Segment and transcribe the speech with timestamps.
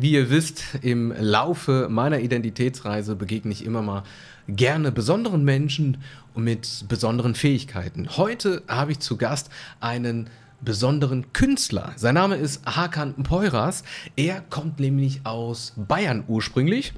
[0.00, 4.04] Wie ihr wisst, im Laufe meiner Identitätsreise begegne ich immer mal
[4.46, 5.96] gerne besonderen Menschen
[6.36, 8.08] mit besonderen Fähigkeiten.
[8.16, 9.50] Heute habe ich zu Gast
[9.80, 10.30] einen
[10.60, 11.94] besonderen Künstler.
[11.96, 13.82] Sein Name ist Hakan Peuras.
[14.14, 16.92] Er kommt nämlich aus Bayern ursprünglich.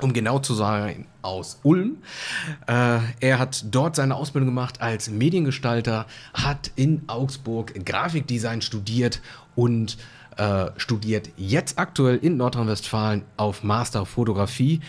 [0.00, 1.98] Um genau zu sein, aus Ulm.
[2.66, 9.20] Äh, er hat dort seine Ausbildung gemacht als Mediengestalter, hat in Augsburg Grafikdesign studiert
[9.56, 9.98] und
[10.40, 14.80] äh, studiert jetzt aktuell in Nordrhein-Westfalen auf Master Fotografie.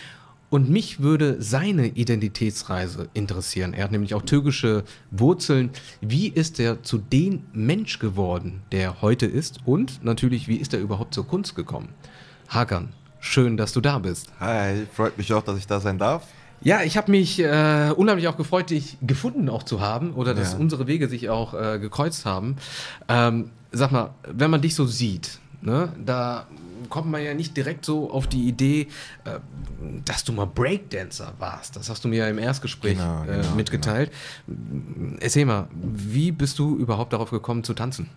[0.48, 3.72] Und mich würde seine Identitätsreise interessieren.
[3.74, 5.70] Er hat nämlich auch türkische Wurzeln.
[6.00, 9.60] Wie ist er zu dem Mensch geworden, der heute ist?
[9.64, 11.88] Und natürlich, wie ist er überhaupt zur Kunst gekommen?
[12.48, 12.88] Hakan,
[13.20, 14.28] schön, dass du da bist.
[14.40, 16.26] Hi, freut mich auch, dass ich da sein darf.
[16.62, 20.52] Ja, ich habe mich äh, unheimlich auch gefreut, dich gefunden auch zu haben oder dass
[20.52, 20.58] Ja.
[20.58, 22.56] unsere Wege sich auch äh, gekreuzt haben.
[23.08, 26.46] Ähm, sag mal, wenn man dich so sieht, ne, da
[26.88, 28.88] kommt man ja nicht direkt so auf die Idee,
[29.24, 29.38] äh,
[30.04, 31.76] dass du mal Breakdancer warst.
[31.76, 34.12] Das hast du mir ja im Erstgespräch Genau, äh, genau, mitgeteilt.
[35.20, 38.10] Erzähl mal, wie bist du überhaupt darauf gekommen zu tanzen?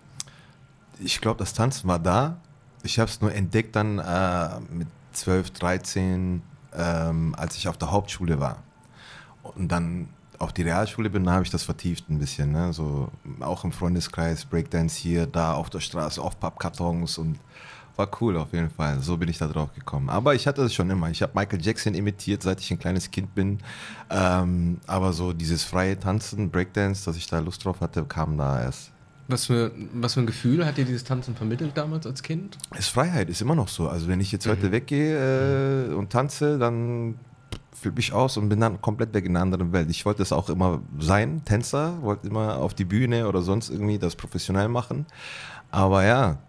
[1.00, 2.38] Ich glaube, das Tanzen war da.
[2.84, 6.42] Ich habe es nur entdeckt dann äh, mit 12, 13,
[6.74, 8.62] ähm, als ich auf der Hauptschule war.
[9.44, 12.52] Und dann auf die Realschule bin, da habe ich das vertieft ein bisschen.
[12.52, 12.74] Ne?
[12.74, 17.40] So, auch im Freundeskreis, Breakdance hier, da auf der Straße, auf Pappkartons und
[17.96, 19.00] war cool auf jeden Fall.
[19.02, 20.10] So bin ich da drauf gekommen.
[20.10, 21.10] Aber ich hatte das schon immer.
[21.10, 23.60] Ich habe Michael Jackson imitiert, seit ich ein kleines Kind bin.
[24.10, 28.62] Ähm, aber so dieses freie Tanzen, Breakdance, dass ich da Lust drauf hatte, kam da
[28.62, 28.92] erst.
[29.28, 32.58] Was für, was für ein Gefühl hat dir dieses Tanzen vermittelt damals als Kind?
[32.78, 33.90] Ist Freiheit, ist immer noch so.
[33.90, 37.16] Also wenn ich jetzt heute weggehe äh, und tanze, dann
[37.86, 39.92] flippe ich aus und bin dann komplett weg in einer anderen Welt.
[39.92, 44.00] Ich wollte es auch immer sein, Tänzer, wollte immer auf die Bühne oder sonst irgendwie
[44.00, 45.06] das professionell machen.
[45.70, 46.40] Aber ja,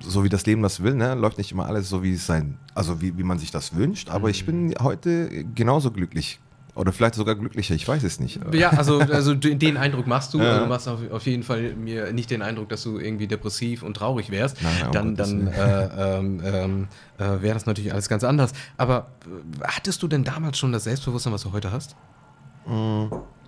[0.00, 2.58] so wie das Leben das will, ne, läuft nicht immer alles so, wie es sein,
[2.74, 4.10] also wie, wie man sich das wünscht.
[4.10, 6.40] Aber ich bin heute genauso glücklich.
[6.76, 8.38] Oder vielleicht sogar glücklicher, ich weiß es nicht.
[8.52, 10.38] Ja, also, also den Eindruck machst du.
[10.38, 10.58] Ja.
[10.58, 13.94] Du machst auf, auf jeden Fall mir nicht den Eindruck, dass du irgendwie depressiv und
[13.94, 14.62] traurig wärst.
[14.62, 18.52] Nein, nein, dann dann äh, ähm, ähm, äh, wäre das natürlich alles ganz anders.
[18.76, 21.96] Aber äh, hattest du denn damals schon das Selbstbewusstsein, was du heute hast?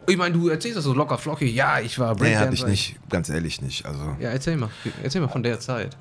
[0.06, 1.54] Ich meine, du erzählst das so locker flockig.
[1.54, 2.46] Ja, ich war Nee, Breakdancer.
[2.46, 3.84] hatte ich nicht, ganz ehrlich nicht.
[3.84, 4.70] Also, Ja, erzähl mal.
[5.02, 5.98] Erzähl mal von der Zeit.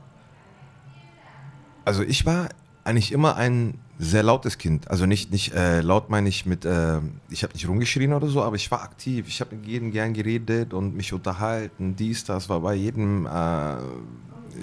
[1.84, 2.48] Also ich war
[2.86, 4.90] eigentlich immer ein sehr lautes Kind.
[4.90, 7.00] Also nicht, nicht äh, laut meine ich mit, äh,
[7.30, 9.28] ich habe nicht rumgeschrien oder so, aber ich war aktiv.
[9.28, 11.96] Ich habe mit jedem gern geredet und mich unterhalten.
[11.96, 13.76] Dies, das war bei jedem äh,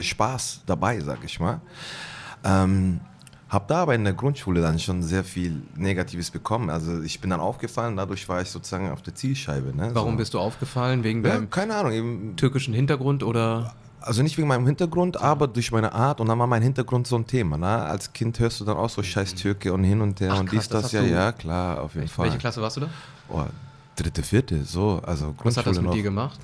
[0.01, 1.61] Spaß dabei, sag ich mal.
[2.45, 3.01] Ähm,
[3.49, 6.71] hab da aber in der Grundschule dann schon sehr viel Negatives bekommen.
[6.71, 9.77] Also ich bin dann aufgefallen, dadurch war ich sozusagen auf der Zielscheibe.
[9.77, 9.91] Ne?
[9.93, 10.17] Warum so.
[10.17, 11.05] bist du aufgefallen?
[11.05, 13.75] Wegen ja, deinem keine Ahnung, türkischen Hintergrund oder?
[14.05, 17.17] Also nicht wegen meinem Hintergrund, aber durch meine Art und dann war mein Hintergrund so
[17.17, 17.57] ein Thema.
[17.57, 17.67] Ne?
[17.67, 20.47] Als Kind hörst du dann auch so scheiß Türke und hin und her Ach, und
[20.47, 22.27] krass, dies, das das, ja, ja, klar, auf jeden Fall.
[22.27, 22.89] Welche Klasse warst du da?
[23.31, 23.45] Oh,
[23.97, 25.95] dritte, vierte, so, also Grundschule Was hat das mit noch.
[25.95, 26.39] dir gemacht?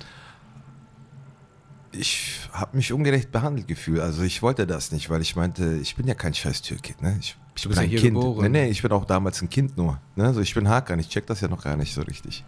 [1.91, 3.99] Ich habe mich ungerecht behandelt gefühlt.
[3.99, 6.93] Also ich wollte das nicht, weil ich meinte, ich bin ja kein scheiß Türke.
[7.01, 7.17] Ne?
[7.19, 8.15] Ich, ich bin ein hier Kind.
[8.15, 8.51] geboren.
[8.51, 9.99] Nee, nee, ich bin auch damals ein Kind nur.
[10.15, 10.25] Ne?
[10.25, 12.45] Also ich bin Hakan, ich check das ja noch gar nicht so richtig.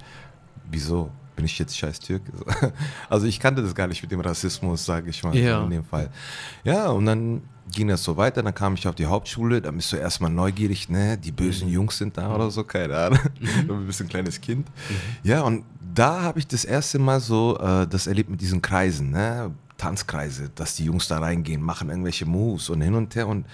[0.72, 2.32] Wieso bin ich jetzt scheiß Türke?
[2.38, 2.46] So.
[3.10, 5.64] Also ich kannte das gar nicht mit dem Rassismus, sage ich mal, Ja.
[5.64, 6.10] in dem Fall.
[6.64, 9.92] Ja, und dann ging das so weiter, dann kam ich auf die Hauptschule, dann bist
[9.94, 11.18] du erstmal neugierig, ne?
[11.18, 11.74] Die bösen Mhm.
[11.74, 13.20] Jungs sind da oder so, keine Ahnung.
[13.68, 14.68] Du bist ein kleines Kind.
[15.24, 15.64] Ja, und
[15.96, 19.52] da habe ich das erste Mal so äh, das erlebt mit diesen Kreisen, ne?
[19.78, 23.46] Tanzkreise, dass die Jungs da reingehen, machen irgendwelche Moves und hin und her und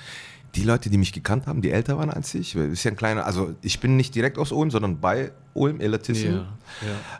[0.56, 3.26] die Leute, die mich gekannt haben, die älter waren als ich, ist ja ein kleiner,
[3.26, 6.34] also ich bin nicht direkt aus Ulm, sondern bei Ulm, Elatissen.
[6.34, 6.46] ja.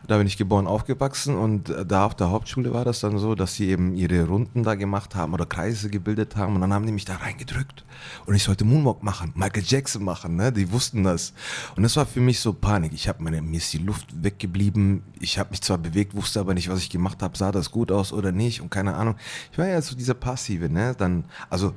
[0.06, 3.34] Da bin ich geboren, aufgewachsen und äh, da auf der Hauptschule war das dann so,
[3.34, 6.86] dass sie eben ihre Runden da gemacht haben oder Kreise gebildet haben und dann haben
[6.86, 7.84] die mich da reingedrückt
[8.26, 10.52] und ich sollte Moonwalk machen, Michael Jackson machen, ne?
[10.52, 11.32] die wussten das.
[11.76, 12.92] Und das war für mich so Panik.
[12.94, 16.54] Ich habe meine, mir ist die Luft weggeblieben, ich habe mich zwar bewegt, wusste aber
[16.54, 19.16] nicht, was ich gemacht habe, sah das gut aus oder nicht und keine Ahnung.
[19.52, 20.94] Ich war ja so dieser Passive, ne?
[20.96, 21.74] dann, also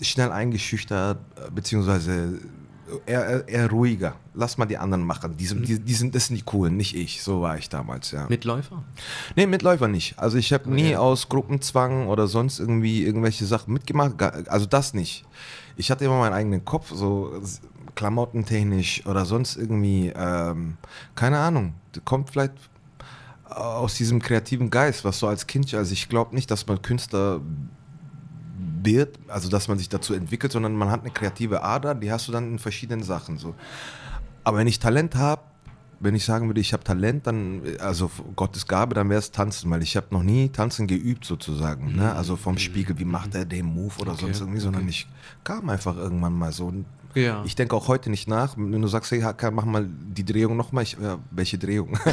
[0.00, 2.38] schnell eingeschüchtert, äh, beziehungsweise
[3.06, 4.14] eher, eher, ruhiger.
[4.34, 5.36] Lass mal die anderen machen.
[5.36, 7.22] Die, sind- die, die sind, das sind die coolen, nicht ich.
[7.22, 8.26] So war ich damals, ja.
[8.28, 8.82] Mitläufer?
[9.36, 10.18] Nee, Mitläufer nicht.
[10.18, 10.96] Also ich habe nie Okay.
[10.96, 14.14] aus Gruppenzwang oder sonst irgendwie irgendwelche Sachen mitgemacht.
[14.48, 15.24] Also das nicht.
[15.76, 17.32] Ich hatte immer meinen eigenen Kopf, so
[17.94, 20.76] klamottentechnisch oder sonst irgendwie, ähm,
[21.14, 21.74] keine Ahnung.
[22.04, 22.54] Kommt vielleicht
[23.44, 27.40] aus diesem kreativen Geist, was so als Kind, also ich glaube nicht, dass man Künstler
[28.84, 32.28] wird, also dass man sich dazu entwickelt, sondern man hat eine kreative Ader, die hast
[32.28, 33.54] du dann in verschiedenen Sachen so.
[34.44, 35.42] Aber wenn ich Talent habe,
[36.00, 39.70] wenn ich sagen würde, ich habe Talent, dann, also Gottes Gabe, dann wäre es Tanzen,
[39.70, 41.96] weil ich habe noch nie Tanzen geübt sozusagen.
[41.96, 42.14] Ne?
[42.14, 44.90] Also vom Spiegel, wie macht er den Move oder Okay, sonst irgendwie, sondern okay.
[44.90, 45.08] ich
[45.42, 46.66] kam einfach irgendwann mal so.
[46.66, 47.42] Und Ja.
[47.46, 48.54] Ich denke auch heute nicht nach.
[48.56, 51.98] Wenn du sagst, hey, Hakan, mach mal die Drehung nochmal, ich, ja, welche Drehung?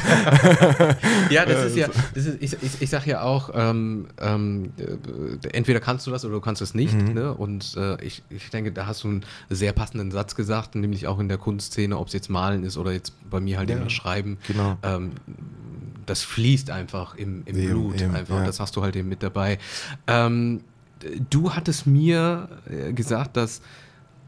[1.30, 5.48] Ja, das ist ja, das ist, ich, ich, ich sag ja auch, ähm, ähm, äh,
[5.50, 6.94] entweder kannst du das oder du kannst es nicht.
[6.94, 7.14] Mhm.
[7.14, 7.34] Ne?
[7.34, 11.20] Und äh, ich, ich denke, da hast du einen sehr passenden Satz gesagt, nämlich auch
[11.20, 13.86] in der Kunstszene, ob es jetzt Malen ist oder jetzt bei mir halt Ja, eben
[13.86, 14.38] das Schreiben.
[14.48, 14.78] genau.
[14.84, 15.12] Ähm,
[16.06, 18.38] das fließt einfach im, im Eben, Blut eben, einfach.
[18.38, 18.46] ja.
[18.46, 19.58] Das hast du halt eben mit dabei.
[20.06, 20.62] Ähm,
[21.32, 23.62] du hattest mir äh, gesagt, dass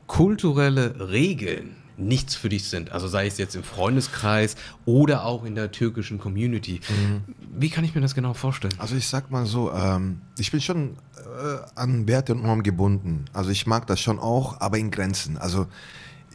[0.08, 2.92] kulturelle Regeln nichts für dich sind.
[2.92, 4.56] Also sei es jetzt im Freundeskreis
[4.86, 6.80] oder auch in der türkischen Community.
[7.58, 8.74] Wie kann ich mir das genau vorstellen?
[8.78, 13.26] Also ich sag mal so, ähm, ich bin schon äh, an Werte und Normen gebunden.
[13.34, 15.38] Also ich mag das schon auch, aber in Grenzen.
[15.38, 15.66] Also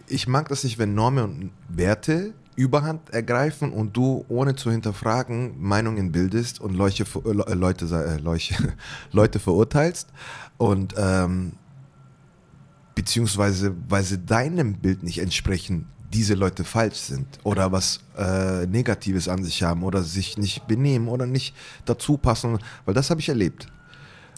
[0.08, 5.54] ich mag das nicht, wenn Normen und Werte Überhand ergreifen und du ohne zu hinterfragen
[5.62, 8.74] Meinungen bildest und Leute, ver- äh, Le- Leute, äh, Leuche,
[9.12, 10.08] Leute verurteilst
[10.58, 11.52] und ähm,
[12.94, 19.28] beziehungsweise weil sie deinem Bild nicht entsprechen, diese Leute falsch sind oder was äh, Negatives
[19.28, 21.54] an sich haben oder sich nicht benehmen oder nicht
[21.86, 23.66] dazu passen, weil das habe ich erlebt.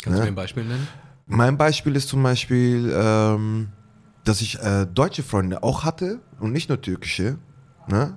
[0.03, 0.13] Kannst Ja.
[0.17, 0.87] du mir ein Beispiel nennen?
[1.27, 3.69] Mein Beispiel ist zum Beispiel, ähm,
[4.25, 7.39] dass ich äh, deutsche Freunde auch hatte und nicht nur türkische.
[7.89, 8.15] Ne?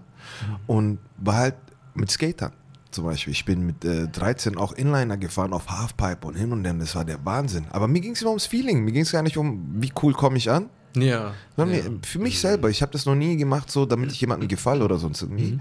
[0.68, 1.56] Und war halt
[1.96, 2.52] mit Skatern
[2.92, 3.32] zum Beispiel.
[3.34, 6.74] Ich bin mit äh, 13 auch Inliner gefahren auf Halfpipe und hin und her.
[6.74, 7.66] Das war der Wahnsinn.
[7.72, 8.84] Aber mir ging es immer ums Feeling.
[8.84, 10.70] Mir ging es gar nicht um, wie cool komme ich an.
[10.96, 11.34] Ja.
[11.58, 11.66] Ja.
[11.66, 12.70] mir, für mich selber.
[12.70, 15.60] Ich habe das noch nie gemacht, so damit ich jemandem gefalle oder sonst irgendwie.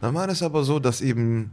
[0.00, 1.50] Dann war das aber so, dass eben,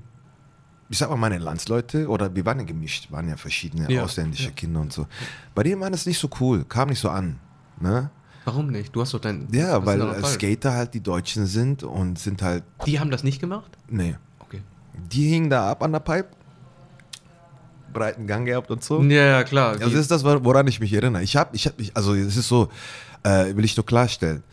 [0.89, 4.45] ich sag mal, meine Landsleute, oder wir waren ja gemischt, waren ja verschiedene Ja, ausländische
[4.45, 4.51] ja.
[4.51, 5.07] Kinder und so.
[5.55, 7.39] Bei denen war das nicht so cool, kam nicht so an.
[7.79, 8.09] Ne?
[8.45, 8.95] Warum nicht?
[8.95, 9.47] Du hast doch dein.
[9.51, 10.23] Ja, weil?
[10.23, 13.77] Skater halt die Deutschen sind und sind halt, Die haben das nicht gemacht?
[13.89, 14.15] nee.
[14.97, 16.29] Die hingen da ab an der Pipe,
[17.93, 19.01] breiten Gang gehabt und so.
[19.01, 19.71] Ja, ja, klar.
[19.71, 21.23] Also das ist das, woran ich mich erinnere.
[21.23, 22.69] Ich habe, ich habe, also es ist so,
[23.23, 24.43] äh, will ich nur klarstellen.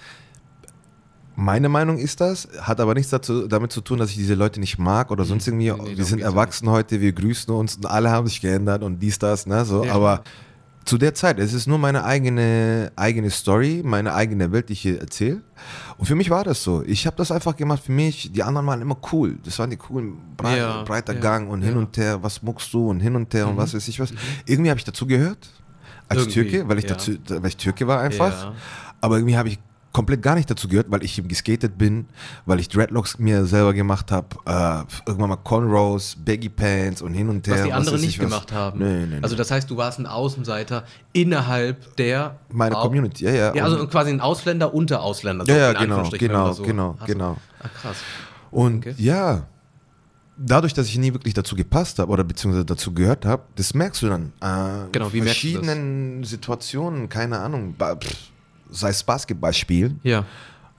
[1.37, 4.61] Meine Meinung ist das, hat aber nichts dazu, damit zu tun, dass ich diese Leute
[4.61, 5.73] nicht mag oder sonst irgendwie.
[5.73, 9.01] Nee, nee, wir sind erwachsen heute, wir grüßen uns und alle haben sich geändert und
[9.01, 9.85] dies, das, ne, so.
[9.85, 9.95] Ja.
[9.95, 10.23] Aber
[10.85, 14.81] zu der Zeit, es ist nur meine eigene, eigene Story, meine eigene Welt, die ich
[14.81, 15.41] hier erzähle.
[15.97, 16.83] Und für mich war das so.
[16.85, 18.31] Ich habe das einfach gemacht für mich.
[18.33, 19.39] Die anderen waren immer cool.
[19.45, 21.79] Das waren die coolen, brei Ja, breiter ja, Gang und hin ja.
[21.79, 22.23] und her.
[22.23, 23.59] Was muckst du und hin und her und Mhm.
[23.59, 24.13] was weiß ich was.
[24.47, 25.51] Irgendwie habe ich dazu gehört.
[26.09, 28.53] Als Irgendwie, Türke, weil ich, dazu, weil ich Türke war einfach.
[29.01, 29.59] Aber irgendwie habe ich
[29.95, 32.07] komplett gar nicht dazu gehört, weil ich geskatet bin,
[32.45, 37.31] weil ich Dreadlocks mir selber gemacht habe, äh, irgendwann mal Cornrows, Baggy Pants und hin
[37.31, 37.55] und her.
[37.55, 38.27] was die anderen weiß nicht ich was.
[38.29, 38.81] gemacht haben.
[38.81, 39.19] Nee, nee, nee.
[39.23, 43.55] Also das heißt, du warst ein Außenseiter innerhalb der Meine Au- Community, ja, ja.
[43.55, 45.47] Ja, also quasi ein Ausländer unter Ausländer.
[45.49, 47.13] Ja, ja, in genau, genau, so- genau, Ach so.
[47.13, 47.37] genau.
[47.63, 47.97] Ah, krass.
[48.51, 48.95] und okay.
[48.99, 49.47] ja,
[50.37, 54.03] dadurch, dass ich nie wirklich dazu gepasst habe oder beziehungsweise dazu gehört habe, das merkst
[54.03, 54.33] du dann.
[54.41, 55.65] Äh, Genau, wie in merkst du das?
[55.65, 58.17] verschiedenen Situationen, keine Ahnung, pff,
[58.71, 60.25] sei es Basketball spielen, Ja.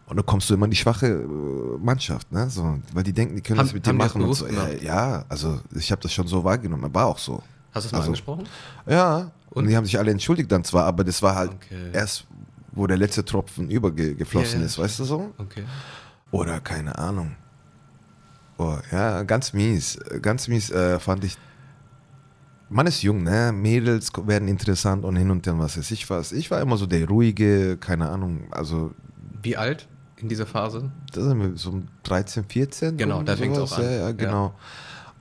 [0.08, 2.48] Und dann kommst du immer in die schwache äh, Mannschaft, ne?
[2.48, 4.22] So, weil die denken, die können Haben- das mit dir machen.
[4.22, 4.46] Und so.
[4.48, 7.42] ja, also ich habe das schon so wahrgenommen, war auch so.
[7.74, 8.44] Hast du es mal Also, angesprochen?
[8.86, 9.68] Ja, und, Und?
[9.68, 11.90] die haben sich alle entschuldigt dann zwar, aber das war halt Okay.
[11.92, 12.26] erst,
[12.74, 14.66] wo der letzte Tropfen übergeflossen ja.
[14.68, 15.34] ist, weißt du so?
[15.40, 15.64] Okay.
[16.30, 17.32] Oder keine Ahnung.
[18.60, 19.98] Oh, ja, ganz mies.
[20.22, 21.36] Ganz mies äh, fand ich.
[22.70, 23.52] Man ist jung, ne?
[23.54, 26.32] Mädels werden interessant und hin und her, was weiß ich was.
[26.32, 28.92] Ich war immer so der ruhige, keine Ahnung, also
[29.44, 29.88] Wie alt
[30.18, 30.90] in dieser Phase?
[31.14, 32.98] da sind wir so um 13, 14.
[32.98, 33.74] Genau, da fängt's sowas.
[33.74, 33.84] auch an.
[33.84, 34.12] Ja, ja, Ja.
[34.14, 34.56] genau.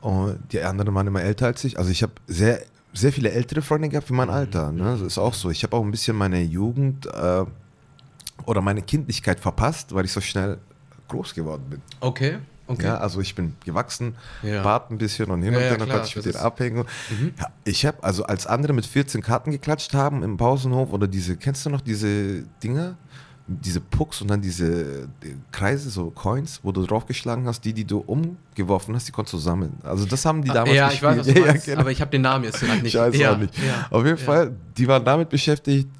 [0.00, 1.78] Und die anderen waren immer älter als ich.
[1.78, 2.61] Also ich habe sehr,
[2.92, 4.35] sehr viele ältere Freunde gehabt für mein Mhm.
[4.35, 4.73] Alter.
[4.73, 4.85] Ne?
[4.85, 5.50] Das ist auch so.
[5.50, 7.45] Ich habe auch ein bisschen meine Jugend äh,
[8.47, 10.59] oder meine Kindlichkeit verpasst, weil ich so schnell
[11.09, 11.83] groß geworden bin.
[12.00, 12.38] Okay.
[12.66, 12.85] Okay.
[12.87, 14.62] Ja, also ich bin gewachsen, Ja.
[14.62, 16.35] Bart ein bisschen und hin Ja, und ja, her, dann klar, konnte ich mit denen
[16.37, 16.85] ist- abhängen.
[17.38, 21.37] Ja, ich habe, also als andere mit 14 Karten geklatscht haben im Pausenhof oder diese,
[21.37, 22.97] kennst du noch diese Dinger?
[23.47, 27.85] Diese Pucks und dann diese die Kreise, so Coins, wo du draufgeschlagen hast, die, die
[27.85, 29.75] du umgeworfen hast, die konntest du sammeln.
[29.83, 31.80] Also das haben die damals Ah, ja, ich weiß, was du meinst, genau.
[31.80, 32.94] aber ich habe den Namen jetzt gerade nicht.
[32.94, 33.52] Ich weiß ja, auch nicht.
[33.90, 34.16] Auf jeden.
[34.16, 35.90] Fall, die waren damit beschäftigt.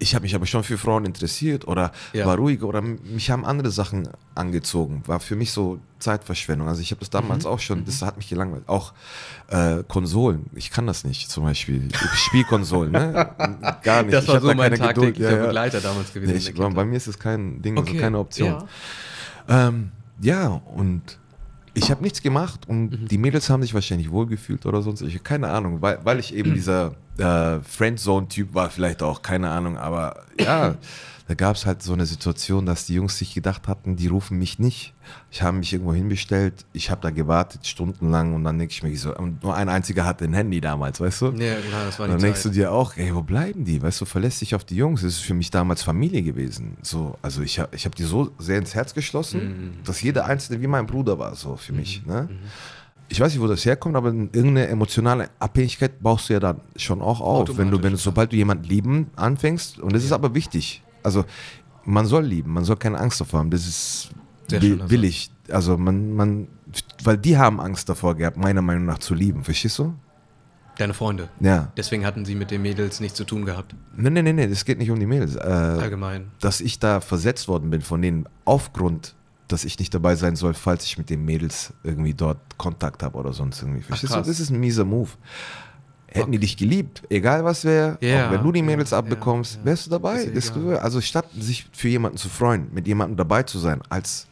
[0.00, 2.26] Ich habe mich aber schon für Frauen interessiert oder Ja.
[2.26, 5.02] war ruhiger oder mich haben andere Sachen angezogen.
[5.06, 6.68] War für mich so Zeitverschwendung.
[6.68, 7.12] Also ich habe das Mhm.
[7.12, 8.64] damals auch schon, das hat mich gelangweilt.
[8.68, 8.92] Auch
[9.48, 11.88] äh, Konsolen, ich kann das nicht zum Beispiel.
[12.14, 13.30] Spielkonsolen, ne?
[13.82, 14.14] Gar nicht.
[14.14, 15.44] Das Ich war hab so da mein tagtäglicher Ja, ja.
[15.46, 16.32] Begleiter damals gewesen.
[16.34, 18.64] Nee, der ich, bei, mir ist es kein Ding, also Okay, keine Option.
[19.48, 19.68] Ja.
[19.68, 21.18] Ähm, ja, und
[21.74, 23.08] ich habe nichts gemacht und Mhm.
[23.08, 25.02] die Mädels haben sich wahrscheinlich wohlgefühlt oder sonst.
[25.02, 29.76] Ich, keine Ahnung, weil, weil ich eben dieser äh, Friendzone-Typ war vielleicht auch, keine Ahnung,
[29.78, 30.76] aber ja,
[31.26, 34.38] da gab es halt so eine Situation, dass die Jungs sich gedacht hatten, die rufen
[34.38, 34.92] mich nicht.
[35.30, 38.94] Ich habe mich irgendwo hinbestellt, ich habe da gewartet stundenlang und dann denke ich mir
[38.98, 41.26] so, und nur ein einziger hatte ein Handy damals, weißt du?
[41.26, 42.56] Ja, genau, das war Und die dann denkst du Zeit.
[42.56, 43.80] dir auch, ey, wo bleiben die?
[43.80, 45.00] Weißt du, verlässt dich auf die Jungs.
[45.00, 46.76] Das ist für mich damals Familie gewesen.
[46.82, 50.60] So, also ich habe ich hab die so sehr ins Herz geschlossen, dass jeder Einzelne
[50.60, 52.04] wie mein Bruder war, so für mich.
[52.04, 52.28] Ne?
[53.08, 57.00] Ich weiß nicht, wo das herkommt, aber irgendeine emotionale Abhängigkeit baust du ja dann schon
[57.00, 59.78] auch auf, wenn du, wenn du, sobald du jemanden lieben anfängst.
[59.78, 60.82] Und das ist aber wichtig.
[61.04, 61.24] Also
[61.84, 63.50] man soll lieben, man soll keine Angst davor haben.
[63.50, 64.10] Das ist
[64.48, 65.30] Sehr wi- schöner willig.
[65.50, 66.48] Also man, man,
[67.04, 69.44] weil die haben Angst davor gehabt, meiner Meinung nach zu lieben.
[69.44, 69.94] Verstehst du?
[70.76, 71.28] Deine Freunde.
[71.38, 71.70] Ja.
[71.76, 73.76] Deswegen hatten sie mit den Mädels nichts zu tun gehabt.
[73.96, 75.36] Nee, nee, nee, nee, das geht nicht um die Mädels.
[75.36, 76.32] Äh, Allgemein.
[76.40, 79.14] dass ich da versetzt worden bin von denen aufgrund,
[79.46, 83.16] dass ich nicht dabei sein soll, falls ich mit den Mädels irgendwie dort Kontakt habe
[83.18, 83.82] oder sonst irgendwie.
[83.82, 84.16] Verstehst du?
[84.16, 84.26] krass.
[84.26, 85.10] Das ist ein mieser Move.
[86.14, 89.56] Hätten die dich geliebt, egal was wäre, Ja, auch wenn du die Mädels ja, abbekommst,
[89.56, 89.64] ja.
[89.64, 90.30] wärst du dabei.
[90.80, 94.28] Also statt sich für jemanden zu freuen, mit jemandem dabei zu sein, als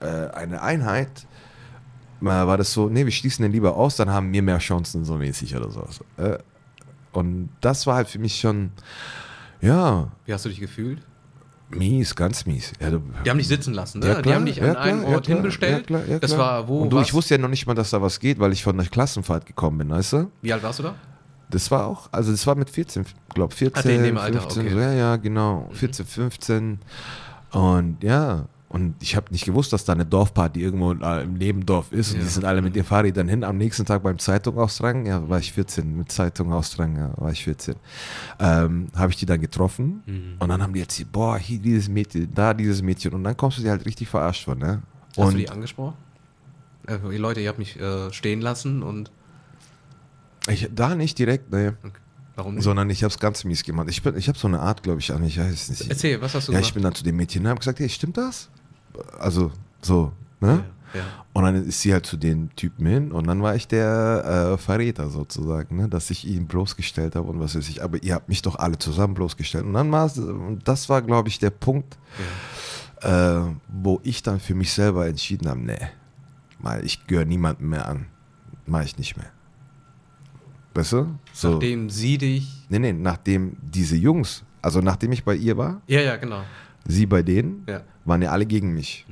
[0.00, 1.26] äh, eine Einheit,
[2.20, 5.04] äh, war das so, nee, wir schließen den lieber aus, dann haben wir mehr Chancen,
[5.04, 6.00] so mäßig oder sowas.
[6.18, 6.38] Äh,
[7.12, 8.70] und das war halt für mich schon,
[9.60, 11.00] ja, Wie hast du dich gefühlt?
[11.70, 12.72] Mies, ganz mies.
[12.80, 14.08] Ja, du, Die haben dich sitzen lassen, ne?
[14.08, 15.86] ja, die klar, haben dich ja, an einen ja, Ort klar, hinbestellt.
[15.86, 16.80] Klar, das war wo?
[16.80, 17.08] Und du, was?
[17.08, 19.46] ich wusste ja noch nicht mal, dass da was geht, weil ich von der Klassenfahrt
[19.46, 20.30] gekommen bin, weißt du?
[20.42, 20.94] Wie alt warst du da?
[21.50, 24.74] Das war auch, also das war mit 14, glaube 14, in dem Alter, 15, okay.
[24.74, 26.78] so, ja, ja, genau, 14, 15
[27.52, 31.90] und ja, und ich habe nicht gewusst, dass da eine Dorfparty irgendwo äh, im Nebendorf
[31.92, 32.24] ist und Ja.
[32.24, 35.38] die sind alle mit den Fahrrädern hin, am nächsten Tag beim Zeitung austragen, ja, war
[35.38, 37.76] ich 14, mit Zeitung austragen, ja, war ich 14,
[38.40, 40.36] ähm, habe ich die dann getroffen Mhm.
[40.38, 43.58] und dann haben die erzählt, boah, hier dieses Mädchen, da dieses Mädchen und dann kommst
[43.58, 44.82] du dir halt richtig verarscht von, ne?
[45.10, 45.94] Hast Und du die angesprochen?
[46.86, 49.10] Äh, Leute, ihr habt mich äh, stehen lassen und
[50.48, 51.76] ich, da nicht direkt, ne,
[52.36, 52.64] warum nicht?
[52.64, 53.88] sondern ich habe es ganz mies gemacht.
[53.90, 55.90] Ich, bin- ich habe so eine Art, glaube ich, an, ich weiß nicht.
[55.90, 56.74] Erzähl, was hast du Ja, ich gemacht?
[56.74, 58.48] bin dann zu dem Mädchen und habe gesagt, hey, stimmt das?
[59.18, 59.50] Also,
[59.80, 60.64] so, ne?
[60.94, 61.04] ja, ja.
[61.32, 64.58] Und dann ist sie halt zu den Typen hin und dann war ich der äh,
[64.58, 65.88] Verräter sozusagen, ne?
[65.88, 67.82] dass ich ihn bloßgestellt habe und was weiß ich.
[67.82, 69.64] Aber ihr habt mich doch alle zusammen bloßgestellt.
[69.64, 71.96] Und dann war es, und das war, glaube ich, der Punkt,
[73.02, 75.78] äh, wo ich dann für mich selber entschieden habe, nee,
[76.58, 78.06] mal, ich gehöre niemandem mehr an.
[78.66, 79.30] Mache ich nicht mehr.
[80.74, 81.06] Weißt du?
[81.32, 81.52] So.
[81.52, 82.66] Nachdem sie dich.
[82.68, 86.42] Nee, nee, nachdem diese Jungs, also nachdem ich bei ihr war, Ja, ja, genau.
[86.86, 87.82] sie bei denen, Ja.
[88.08, 89.06] Waren ja alle gegen mich.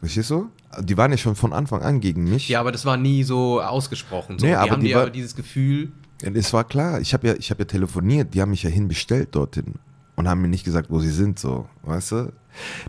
[0.00, 0.50] Verstehst du?
[0.80, 2.48] Die waren ja schon von Anfang an gegen mich.
[2.48, 4.38] Ja, aber das war nie so ausgesprochen.
[4.38, 4.46] So.
[4.46, 5.92] Nee, die aber haben die war- aber dieses Gefühl.
[6.22, 9.34] Es war klar, ich habe ja, ich hab ja telefoniert, die haben mich ja hinbestellt
[9.34, 9.74] dorthin
[10.16, 12.32] und haben mir nicht gesagt, wo sie sind, so, weißt du?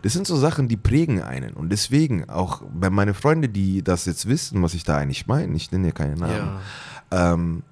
[0.02, 1.54] Das sind so Sachen, die prägen einen.
[1.54, 5.54] Und deswegen, auch wenn meine Freunde, die das jetzt wissen, was ich da eigentlich meine,
[5.58, 6.60] ich nenne ja keine Namen,
[7.12, 7.34] Ja.
[7.34, 7.64] ähm,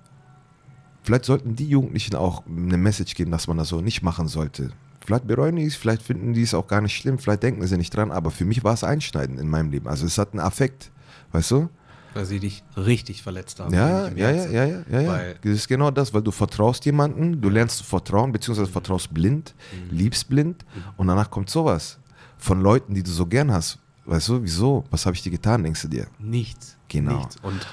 [1.04, 4.72] vielleicht sollten die Jugendlichen auch eine Message geben, dass man das so nicht machen sollte.
[5.06, 7.78] Vielleicht bereuen die es, vielleicht finden die es auch gar nicht schlimm, vielleicht denken sie
[7.78, 9.88] nicht dran, aber für mich war es einschneidend in meinem Leben.
[9.88, 10.92] Also es hat einen Affekt,
[11.32, 11.70] weißt du?
[12.16, 13.74] Weil sie dich richtig verletzt haben.
[13.74, 15.10] Ja, ja, ja, ja, ja, ja, ja.
[15.12, 19.14] Weil- Das ist genau das, weil du vertraust jemanden, du lernst zu vertrauen, beziehungsweise vertraust
[19.14, 19.54] blind,
[19.92, 19.98] Mhm.
[19.98, 20.66] liebst blind
[20.98, 22.00] und danach kommt sowas
[22.38, 23.80] von Leuten, die du so gern hast.
[24.06, 24.86] Weißt du, wieso?
[24.92, 26.08] Was habe ich dir getan, denkst du dir?
[26.20, 26.78] Nichts.
[26.88, 27.18] Genau.
[27.18, 27.36] Nichts.
[27.44, 27.68] Und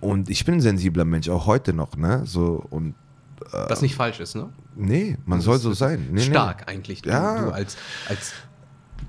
[0.00, 2.22] Und ich bin ein sensibler Mench, auch heute noch, ne?
[2.24, 2.94] So, und
[3.50, 4.48] was nicht falsch ist, ne?
[4.76, 6.08] nee, man soll so sein.
[6.12, 7.02] Nee, Stark eigentlich.
[7.02, 7.42] Du, Ja.
[7.44, 7.76] du als,
[8.08, 8.32] als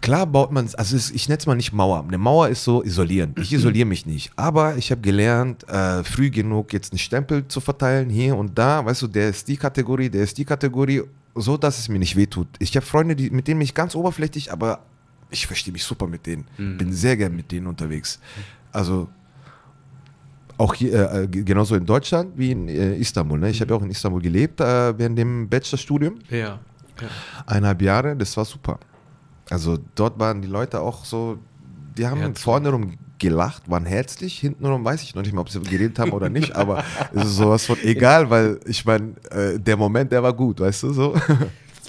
[0.02, 2.04] Klar baut man es, also es, ich nenne es mal nicht Mauer.
[2.06, 3.36] Eine Mauer ist so isolieren.
[3.40, 4.32] Ich isoliere mich nicht.
[4.36, 8.84] Aber ich habe gelernt, äh, früh genug jetzt einen Stempel zu verteilen, hier und da.
[8.84, 11.04] Weißt du, der ist die Kategorie, der ist die Kategorie,
[11.36, 12.48] so dass es mir nicht wehtut.
[12.60, 14.80] Ich habe Freunde, die, mit denen bin ich ganz oberflächlich, aber
[15.30, 16.46] ich verstehe mich super mit denen.
[16.58, 18.20] Bin sehr gern mit denen unterwegs.
[18.72, 19.08] Also
[20.58, 23.40] auch hier, äh, g- genauso in Deutschland wie in äh, Istanbul.
[23.40, 23.50] Ne?
[23.50, 26.38] Ich habe ja auch in Istanbul gelebt äh, während dem Bachelorstudium ja.
[26.38, 26.60] ja.
[27.48, 28.80] eineinhalb Jahre, das war super.
[29.50, 31.38] Also dort waren die Leute auch so,
[31.98, 32.44] die haben Herzlich.
[32.44, 35.98] vorne rum gelacht, waren herzlich, hinten rum weiß ich noch nicht mal, ob sie geredet
[36.00, 36.84] haben oder nicht, aber
[37.14, 40.84] es ist sowas von egal, weil ich meine, äh, der Moment, der war gut, weißt
[40.84, 41.16] du so?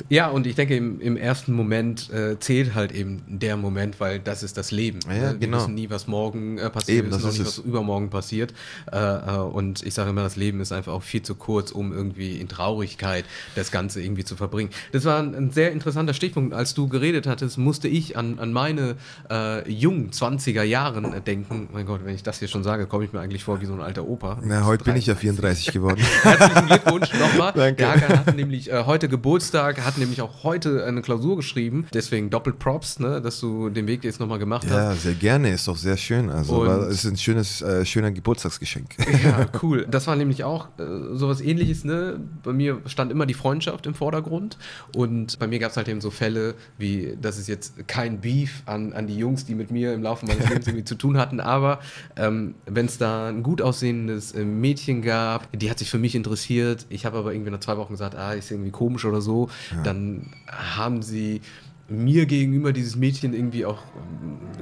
[0.08, 4.18] Ja, und ich denke, im, im ersten Moment äh, zählt halt eben der Moment, weil
[4.18, 5.00] das ist das Leben.
[5.06, 5.20] Ja, ne?
[5.32, 5.58] Wir genau.
[5.58, 8.54] wissen nie, was morgen äh, passiert, Eben, wir wissen das auch nicht, was übermorgen passiert.
[8.92, 11.92] Äh, äh, und ich sage immer, das Leben ist einfach auch viel zu kurz, um
[11.92, 13.24] irgendwie in Traurigkeit
[13.54, 14.70] das Ganze irgendwie zu verbringen.
[14.92, 16.54] Das war ein, ein sehr interessanter Stichpunkt.
[16.54, 18.96] Als du geredet hattest, musste ich an, an meine
[19.30, 21.68] äh, jungen 20er Jahren denken.
[21.72, 23.74] Mein Gott, wenn ich das hier schon sage, komme ich mir eigentlich vor wie so
[23.74, 24.38] ein alter Opa.
[24.42, 26.00] Na, heute bin ich ja 34 geworden.
[26.22, 27.52] Herzlichen Glückwunsch nochmal.
[27.54, 27.76] Danke.
[27.76, 31.86] Der Hakan hat nämlich äh, heute Geburtstag, hat nämlich auch heute eine Klausur geschrieben.
[31.92, 35.02] Deswegen doppelt Props, ne, dass du den Weg jetzt nochmal gemacht Ja, hast.
[35.02, 36.30] sehr gerne, ist doch sehr schön.
[36.30, 38.96] Also es ist ein schönes, äh, schöner Geburtstagsgeschenk.
[39.24, 39.86] Ja, cool.
[39.90, 40.82] Das war nämlich auch äh,
[41.16, 42.20] sowas ähnliches, ne?
[42.42, 44.58] Bei mir stand immer die Freundschaft im Vordergrund.
[44.94, 48.62] Und bei mir gab es halt eben so Fälle, wie, das ist jetzt kein Beef
[48.66, 51.40] an, an die Jungs, die mit mir im Laufe meines Lebens irgendwie zu tun hatten,
[51.40, 51.78] aber
[52.16, 56.14] ähm, wenn es da ein gut aussehendes äh, Mädchen gab, die hat sich für mich
[56.14, 59.48] interessiert, ich habe aber irgendwie nach zwei Wochen gesagt, ah, ist irgendwie komisch oder so,
[59.82, 61.40] dann haben sie
[61.88, 63.78] mir gegenüber dieses Mädchen irgendwie auch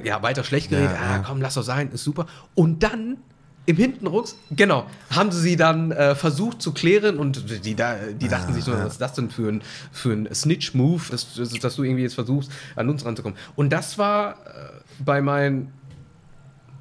[0.03, 0.91] ja, weiter schlecht geredet.
[0.91, 1.23] Ja, ah, ja.
[1.25, 2.25] komm, lass doch sein, ist super.
[2.55, 3.17] Und dann
[3.65, 8.27] im Hintenrucks, genau, haben sie sie dann äh, versucht zu klären und die, da, die
[8.27, 11.75] dachten sich so, was ist das denn für ein, für ein Snitch-Move, dass, dass, dass
[11.77, 13.37] du irgendwie jetzt versuchst, an uns ranzukommen.
[13.55, 14.35] Und das war äh,
[14.99, 15.71] bei meinen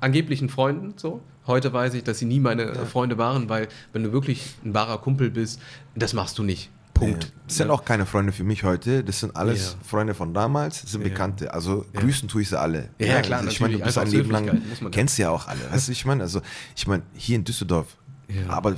[0.01, 1.21] angeblichen Freunden so.
[1.47, 4.99] Heute weiß ich, dass sie nie meine Freunde waren, weil wenn du wirklich ein wahrer
[4.99, 5.61] Kumpel bist,
[5.95, 6.71] das machst du nicht.
[6.95, 7.33] Punkt.
[7.47, 9.05] Das sind auch keine Freunde für mich heute.
[9.05, 9.87] Das sind alles Ja.
[9.89, 11.09] Freunde von damals, das sind Ja.
[11.09, 11.53] Bekannte.
[11.53, 12.01] Also Ja.
[12.01, 12.89] grüßen tue ich sie alle.
[12.99, 15.61] Ja, ja, klar, also ich meine, du bist ein Leben lang, kennst ja auch alle.
[15.71, 16.41] Weißt du, ich meine, also
[16.77, 17.97] ich meine, hier in Düsseldorf
[18.29, 18.49] Ja.
[18.51, 18.75] aber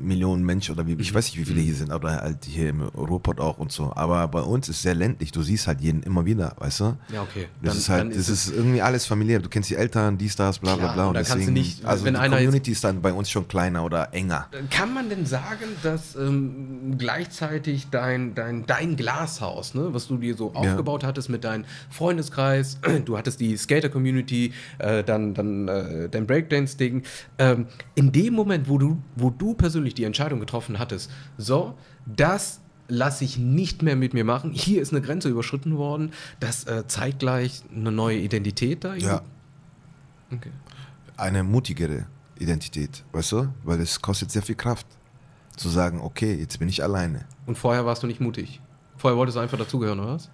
[0.00, 2.82] Millionen Menschen oder wie, ich weiß nicht, wie viele hier sind, oder halt hier im
[2.82, 3.92] Ruhrpott auch und so.
[3.94, 5.32] Aber bei uns ist sehr ländlich.
[5.32, 6.96] Du siehst halt jeden immer wieder, weißt du?
[7.12, 7.48] Ja, okay.
[7.62, 9.38] Das Dann- ist halt, dann das ist ist irgendwie alles familiär.
[9.40, 11.06] Du kennst die Eltern, die Stars, bla bla bla.
[11.08, 13.30] und da kannst du deswegen, nicht, also wenn die einer Community ist dann bei uns
[13.30, 14.48] schon kleiner oder enger.
[14.70, 20.36] Kann man denn sagen, dass ähm, gleichzeitig dein, dein, dein Glashaus, ne, was du dir
[20.36, 26.26] so aufgebaut hattest mit deinem Freundeskreis, du hattest die Skater-Community, äh, dann, dann äh, dein
[26.26, 27.02] Breakdance-Ding,
[27.38, 31.76] ähm, in dem Moment, wo du, wo du persönlich die Entscheidung getroffen hattest, so,
[32.06, 36.64] das lasse ich nicht mehr mit mir machen, hier ist eine Grenze überschritten worden, dass
[36.64, 39.22] äh, zeitgleich eine neue Identität da Ja,
[40.32, 40.50] Okay.
[41.16, 42.06] eine mutigere
[42.38, 43.48] Identität, weißt du?
[43.64, 44.86] Weil es kostet sehr viel Kraft,
[45.56, 47.24] zu sagen, okay, jetzt bin ich alleine.
[47.46, 48.60] Und vorher warst du nicht mutig.
[48.96, 50.30] Vorher wolltest du einfach dazugehören, oder was?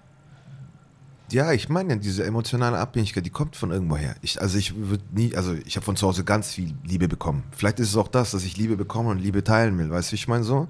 [1.32, 4.14] Ja, ich meine, ja, diese emotionale Abhängigkeit, die kommt von irgendwoher.
[4.22, 7.44] Ich, also ich würde nie, also ich habe von zu Hause ganz viel Liebe bekommen.
[7.52, 10.12] Vielleicht ist es auch das, dass ich Liebe bekomme und Liebe teilen will, weißt du,
[10.12, 10.68] wie ich meine so?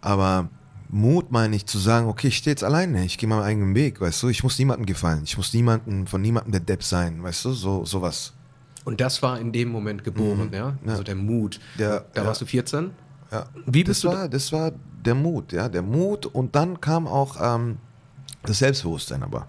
[0.00, 0.48] Aber
[0.88, 4.00] Mut meine ich zu sagen, okay, ich stehe jetzt alleine, ich gehe meinen eigenen Weg,
[4.00, 4.28] weißt du?
[4.28, 7.52] Ich muss niemandem gefallen, ich muss niemanden, von niemandem der Depp sein, weißt du?
[7.52, 8.34] So, sowas.
[8.84, 10.76] Und das war in dem Moment geboren, ja?
[10.84, 10.90] ja.
[10.90, 11.60] Also der Mut.
[11.78, 12.26] Der- da ja.
[12.26, 12.90] warst du 14?
[13.30, 13.46] Ja.
[13.64, 14.72] Wie das bist du war, das war
[15.04, 17.78] der Mut, ja, der Mut und dann kam auch ähm,
[18.42, 19.46] das Selbstbewusstsein aber.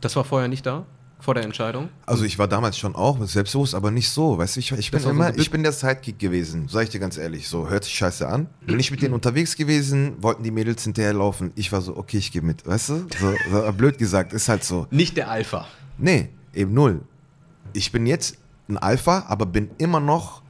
[0.00, 0.86] Das war vorher nicht da?
[1.20, 1.90] Vor der Entscheidung?
[2.06, 5.00] Also ich war damals schon auch selbstbewusst, aber nicht so, weißt du, ich, ich bin
[5.00, 7.92] so immer, ich bin der Sidekick gewesen, sag ich dir ganz ehrlich, so hört sich
[7.92, 8.48] scheiße an.
[8.62, 12.32] Bin ich mit denen unterwegs gewesen, wollten die Mädels hinterherlaufen, ich war so, okay, ich
[12.32, 14.86] gehe mit, weißt du, so, so, blöd gesagt, ist halt so.
[14.90, 15.66] Nicht der Alpha.
[15.98, 17.02] Nee, eben null.
[17.74, 18.38] Ich bin jetzt
[18.70, 20.40] ein Alpha, aber bin immer noch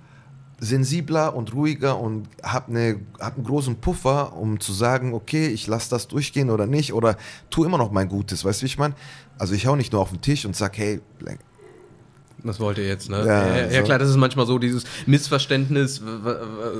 [0.61, 5.67] sensibler und ruhiger und habe ne, hab einen großen Puffer, um zu sagen, okay, ich
[5.67, 7.17] lasse das durchgehen oder nicht oder
[7.49, 8.95] tu immer noch mein Gutes, weißt du, wie ich meine?
[9.41, 11.01] Also ich hau nicht nur auf den Tisch und sag, hey,
[12.45, 13.19] Das wollt ihr jetzt, ne?
[13.27, 13.85] Ja, Ja, ja, so.
[13.85, 16.01] klar, das ist manchmal so dieses Missverständnis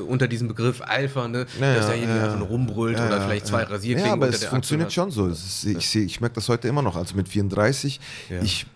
[0.09, 1.47] unter diesem Begriff Alpha, ne?
[1.61, 2.33] Ja, dass ja, derjenige ja.
[2.33, 5.13] einfach rumbrüllt oder vielleicht zwei Rasierklingen Ja, aber es funktioniert Achsel hat.
[5.15, 5.33] schon so.
[5.33, 6.97] Ist, ich seh- ich merke das heute immer noch.
[6.97, 7.99] Also mit 34,
[8.31, 8.41] Ja.
[8.43, 8.67] ich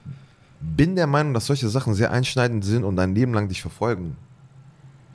[0.60, 4.16] bin der Meinung, dass solche Sachen sehr einschneidend sind und dein Leben lang dich verfolgen.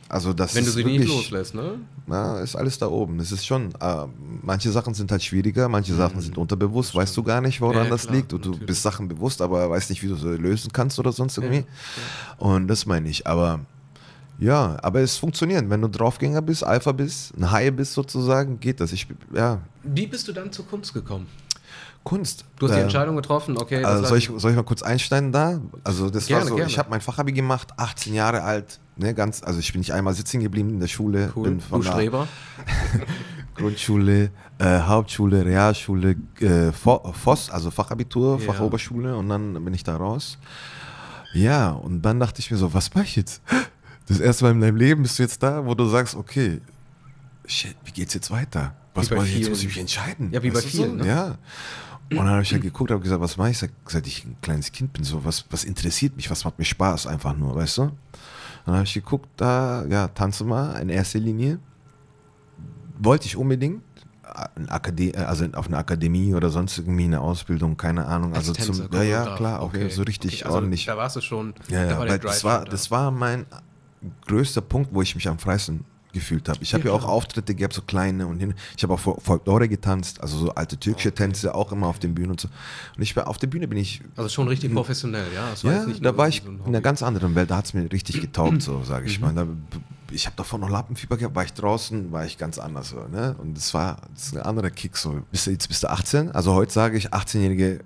[0.10, 1.76] Also das Wenn du sie wirklich, nicht loslässt, ne?
[2.08, 3.19] Na, ist alles da oben.
[3.19, 4.06] Es ist schon, äh,
[4.41, 7.84] manche Sachen sind halt schwieriger, manche Sachen sind unterbewusst, weißt du gar nicht, woran Mhm.
[7.84, 8.34] Ja, das klar, liegt.
[8.34, 8.67] Und du natürlich.
[8.67, 11.63] bist Sachen bewusst, aber weißt nicht, wie du sie lösen kannst oder sonst irgendwie.
[12.38, 13.28] Und das meine ich.
[13.28, 13.60] Aber
[14.39, 15.69] ja, aber es funktioniert.
[15.69, 18.91] Wenn du Draufgänger bist, Alpha bist, ein Hai bist sozusagen, geht das.
[18.93, 21.28] Ich, ja, Wie bist du dann zur Kunst gekommen?
[22.04, 22.45] Kunst.
[22.58, 23.84] Du hast die Äh, Entscheidung getroffen, okay.
[23.84, 25.60] Also soll, ich, soll ich mal kurz einsteigen da?
[25.84, 26.72] Also das Gerne, war so, gerne.
[26.72, 30.14] ich habe mein Fachabi gemacht, 18 Jahre alt, ne, ganz, also ich bin nicht einmal
[30.14, 31.50] sitzen geblieben in der Schule, cool.
[31.50, 32.28] bin von Du Streber.
[33.56, 38.46] Grundschule, äh, Hauptschule, Realschule, äh, Voss, also Fachabitur, Ja.
[38.54, 40.38] Fachoberschule und dann bin ich da raus.
[41.34, 43.42] Ja, und dann dachte ich mir so, was mache ich jetzt?
[44.08, 46.62] Das erste Mal in deinem Leben bist du jetzt da, wo du sagst, okay,
[47.46, 48.74] shit, wie geht's jetzt weiter?
[48.96, 49.38] Was mache ich jetzt?
[49.38, 49.50] vielen.
[49.52, 50.32] Muss ich mich entscheiden?
[50.32, 50.84] Ja, wie bei du so?
[50.84, 51.08] vielen, ne?
[51.08, 51.38] Ja.
[52.10, 53.60] Und dann habe ich halt geguckt, habe gesagt, was mache ich?
[53.60, 57.06] Seit ich ein kleines Kind bin, so was, was interessiert mich, was macht mir Spaß
[57.06, 57.92] einfach nur, weißt du?
[58.65, 61.60] Dann habe ich geguckt, da, ja, tanze mal in erster Linie.
[63.00, 63.82] Wollte ich unbedingt,
[64.67, 68.34] Akade also auf eine Akademie oder sonst irgendwie eine Ausbildung, keine Ahnung.
[68.34, 70.86] Also Tänzer, zum, ja, ja, klar, auch Okay, so richtig okay, also ordentlich.
[70.86, 71.54] Da warst du schon.
[71.69, 72.72] Ja, da ja, war der weil das war, da.
[72.72, 73.45] das war mein
[74.28, 76.60] größter Punkt, wo ich mich am freisten gefühlt habe.
[76.62, 78.54] Ich habe ja, auch Auftritte gehabt, so kleine und hin.
[78.76, 82.32] Ich habe auch Folklore getanzt, also so alte türkische Tänze, auch immer auf den Bühnen
[82.32, 82.48] und so.
[82.95, 84.02] Und ich war auf der Bühne bin ich.
[84.15, 85.50] Also schon richtig professionell, ja.
[85.52, 87.52] Das war ja, da war ich so in einer ganz anderen Welt.
[87.52, 89.26] Da hat es mir richtig getaugt, so sage ich mhm.
[89.26, 89.34] mal.
[89.34, 89.48] Da,
[90.12, 92.89] ich habe davor noch Lappenfieber gehabt, war ich draußen, war ich ganz anders.
[92.89, 93.36] So, ne?
[93.38, 94.98] Und das war das ist ein anderer Kick.
[94.98, 95.22] So.
[95.32, 96.32] Bist du, jetzt bist du 18.
[96.32, 97.82] Also heute sage ich, 18-Jährige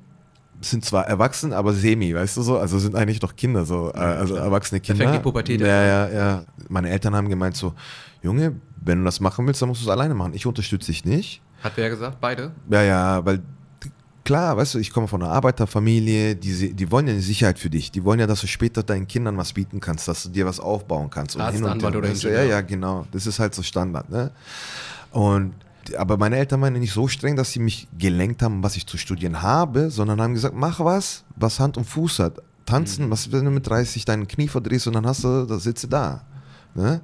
[0.61, 2.57] sind zwar erwachsen, aber semi, weißt du so?
[2.57, 5.03] Also sind eigentlich doch Kinder, so, äh, also erwachsene Kinder.
[5.03, 6.45] Da fängt die Pubertät ja, ja, ja.
[6.69, 7.73] Meine Eltern haben gemeint so,
[8.23, 10.33] Junge, wenn du das machen willst, dann musst du es alleine machen.
[10.33, 11.41] Ich unterstütze dich nicht.
[11.61, 12.19] Hat wer gesagt?
[12.19, 12.51] Beide?
[12.69, 13.41] Ja, ja, weil
[14.23, 17.69] klar, weißt du, ich komme von einer Arbeiterfamilie, die, die wollen ja eine Sicherheit für
[17.69, 17.91] dich.
[17.91, 20.59] Die wollen ja, dass du später deinen Kindern was bieten kannst, dass du dir was
[20.59, 21.37] aufbauen kannst.
[21.37, 22.43] Arzt, und hin und Anwalt oder Ingenieur.
[22.43, 23.05] Ja, ja, genau.
[23.11, 24.09] Das ist halt so Standard.
[24.09, 24.31] Ne?
[25.11, 25.53] Und
[25.97, 28.97] aber meine Eltern waren nicht so streng, dass sie mich gelenkt haben, was ich zu
[28.97, 32.41] studieren habe, sondern haben gesagt, mach was, was Hand und Fuß hat.
[32.65, 33.11] Tanzen, mhm.
[33.11, 36.21] was wenn du mit 30 deinen Knie verdrehst und dann hast du, da sitze da.
[36.73, 37.01] Ne?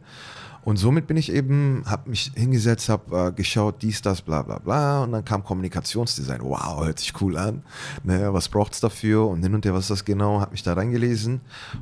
[0.63, 4.60] Und somit bin ich eben, habe mich hingesetzt, habe äh, geschaut, dies, das, bla bla
[4.60, 5.04] bla.
[5.04, 6.41] Und dann kam Kommunikationsdesign.
[6.41, 7.63] Wow, hört sich cool an.
[8.04, 9.28] Ne, was braucht es dafür?
[9.28, 10.41] Und hin und her, was ist das genau?
[10.41, 11.41] Habe mich da reingelesen.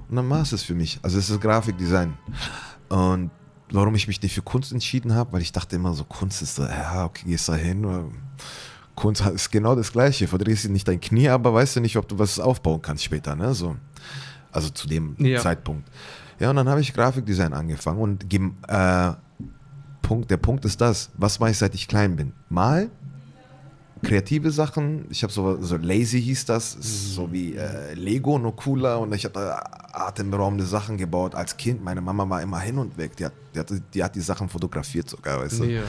[0.09, 0.99] Und dann war es es für mich.
[1.01, 2.13] Also es ist Grafikdesign.
[2.89, 3.31] Und
[3.71, 6.55] warum ich mich nicht für Kunst entschieden habe, weil ich dachte immer so, Kunst ist
[6.55, 7.85] so, ja, okay, gehst da hin.
[8.95, 10.27] Kunst ist genau das Gleiche.
[10.27, 13.35] Verdrehst du nicht dein Knie, aber weißt du nicht, ob du was aufbauen kannst später.
[13.35, 13.53] Ne?
[13.53, 13.75] So.
[14.51, 15.39] Also zu dem ja.
[15.39, 15.87] Zeitpunkt.
[16.39, 19.11] Ja, und dann habe ich Grafikdesign angefangen und äh,
[20.01, 22.33] Punkt, der Punkt ist das, was mache ich seit ich klein bin?
[22.49, 22.89] Mal
[24.03, 25.05] kreative Sachen.
[25.09, 28.99] Ich habe so, so Lazy hieß das, so wie äh, Lego, nur cooler.
[28.99, 31.83] Und ich habe da atemberaubende Sachen gebaut als Kind.
[31.83, 33.15] Meine Mama war immer hin und weg.
[33.17, 35.65] Die hat die hat, die, hat die Sachen fotografiert sogar, weißt du.
[35.65, 35.83] Ja.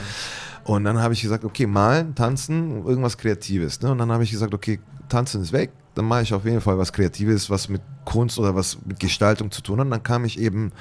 [0.63, 3.81] Und dann habe ich gesagt, okay, malen, tanzen, irgendwas Kreatives.
[3.81, 3.91] Ne?
[3.91, 6.77] Und dann habe ich gesagt, okay, tanzen ist weg, dann mache ich auf jeden Fall
[6.77, 9.85] was Kreatives, was mit Kunst oder was mit Gestaltung zu tun hat.
[9.85, 10.71] Und dann kam ich eben.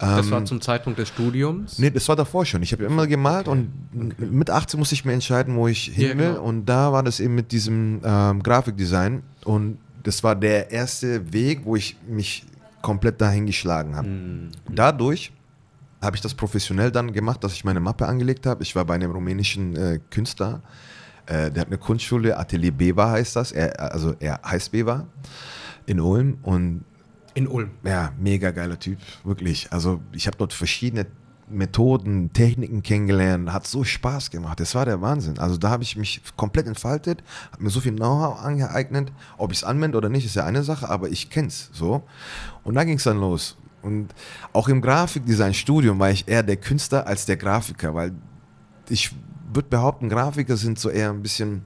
[0.00, 1.78] Ähm, das war ähm, zum Zeitpunkt des Studiums?
[1.78, 2.62] Nee, das war davor schon.
[2.62, 3.66] Ich habe immer gemalt okay.
[3.94, 4.26] und okay.
[4.26, 6.30] mit 18 musste ich mir entscheiden, wo ich hin will.
[6.30, 6.42] Genau.
[6.42, 9.22] Und da war das eben mit diesem ähm, Grafikdesign.
[9.44, 12.46] Und das war der erste Weg, wo ich mich
[12.80, 14.08] komplett dahin geschlagen habe.
[14.08, 14.50] Mhm.
[14.70, 15.30] Dadurch
[16.00, 18.62] habe ich das professionell dann gemacht, dass ich meine Mappe angelegt habe.
[18.62, 20.62] Ich war bei einem rumänischen äh, Künstler,
[21.26, 25.06] äh, der hat eine Kunstschule, Atelier Beva heißt das, er, also er heißt Beva
[25.86, 26.84] in Ulm und
[27.34, 27.70] in Ulm.
[27.82, 29.72] Ja, mega geiler Typ, wirklich.
[29.72, 31.06] Also ich habe dort verschiedene
[31.48, 34.60] Methoden, Techniken kennengelernt, hat so Spaß gemacht.
[34.60, 35.38] Das war der Wahnsinn.
[35.38, 39.12] Also da habe ich mich komplett entfaltet, habe mir so viel Know-how angeeignet.
[39.36, 42.02] Ob ich es anwende oder nicht, ist ja eine Sache, aber ich kenne es so.
[42.62, 43.56] Und da ging es dann los.
[43.82, 44.14] Und
[44.54, 48.12] auch im Grafikdesign-Studium war ich eher der Künstler als der Grafiker, weil
[48.88, 49.14] ich
[49.54, 51.62] würde behaupten, Grafiker sind so eher ein bisschen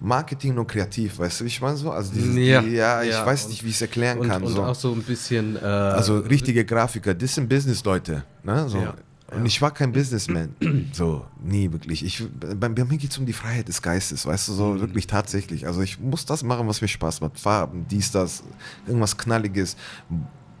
[0.00, 1.90] Marketing und kreativ, weißt du, wie ich meine so?
[1.90, 3.26] Also dieses, ja, die, ja, ich ja.
[3.26, 4.44] weiß nicht, wie ich es erklären und, kann.
[4.44, 4.62] Und so.
[4.62, 5.56] auch so ein bisschen.
[5.56, 8.22] Äh, also richtige Grafiker, das sind Business-Leute.
[8.44, 8.68] Ne?
[8.68, 8.78] So.
[8.78, 8.94] Ja,
[9.30, 10.54] und ich war kein Businessman.
[10.92, 12.04] so, nie wirklich.
[12.04, 14.80] Ich, bei, bei mir geht es um die Freiheit des Geistes, weißt du, so mhm.
[14.80, 15.66] wirklich tatsächlich.
[15.66, 17.38] Also ich muss das machen, was mir Spaß macht.
[17.38, 18.42] Farben, dies, das,
[18.86, 19.76] irgendwas Knalliges.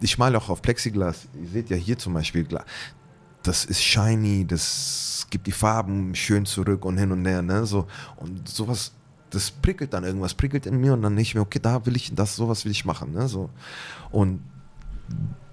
[0.00, 1.28] Ich male auch auf Plexiglas.
[1.40, 2.46] Ihr seht ja hier zum Beispiel,
[3.42, 7.42] das ist shiny, das gibt die Farben schön zurück und hin und her.
[7.42, 7.66] Ne?
[7.66, 8.92] So, und sowas
[9.30, 12.14] das prickelt dann irgendwas, prickelt in mir und dann nicht mehr, okay, da will ich,
[12.14, 13.12] das, sowas will ich machen.
[13.12, 13.28] Ne?
[13.28, 13.50] So.
[14.10, 14.40] Und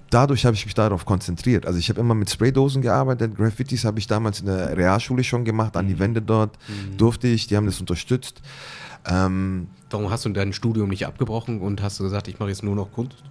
[0.09, 1.65] dadurch habe ich mich darauf konzentriert.
[1.65, 5.45] Also ich habe immer mit Spraydosen gearbeitet, Graffitis habe ich damals in der Realschule schon
[5.45, 5.99] gemacht, an die mhm.
[5.99, 6.97] Wände dort mhm.
[6.97, 8.41] durfte ich, die haben das unterstützt.
[9.07, 12.63] Ähm, Warum hast du dein Studium nicht abgebrochen und hast du gesagt, ich mache jetzt
[12.63, 13.23] nur noch Kunst?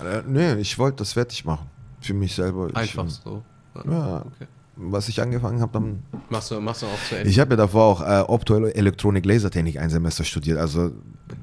[0.00, 1.66] Äh, nee, ich wollte das fertig machen.
[2.00, 2.68] Für mich selber.
[2.74, 3.42] Einfach ich, so.
[3.86, 4.24] Ja.
[4.26, 4.46] Okay
[4.78, 6.02] was ich angefangen habe, dann.
[6.30, 7.28] Machst du, machst du auch zu Ende?
[7.28, 10.58] Ich habe ja davor auch äh, Optoelektronik Lasertechnik ein Semester studiert.
[10.58, 10.92] Also,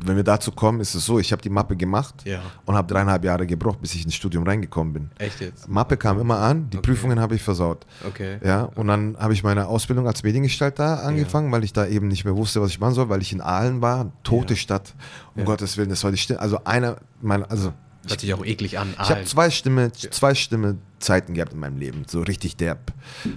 [0.05, 2.41] wenn wir dazu kommen, ist es so: Ich habe die Mappe gemacht ja.
[2.65, 5.09] und habe dreieinhalb Jahre gebraucht, bis ich ins Studium reingekommen bin.
[5.19, 5.67] Echt jetzt?
[5.67, 6.91] Mappe kam immer an, die okay.
[6.91, 7.85] Prüfungen habe ich versaut.
[8.07, 8.39] Okay.
[8.43, 11.51] Ja, und dann habe ich meine Ausbildung als Mediengestalter angefangen, ja.
[11.53, 13.81] weil ich da eben nicht mehr wusste, was ich machen soll, weil ich in Aalen
[13.81, 14.57] war, tote ja.
[14.57, 14.93] Stadt.
[15.35, 16.39] Um Gottes Willen, das war die Stimme.
[16.39, 17.73] Also, einer meiner, also
[18.07, 18.93] Hört sich auch eklig an.
[19.01, 22.93] Ich habe zwei Stimme, zwei Stimme Zeiten gehabt in meinem Leben, so richtig derb.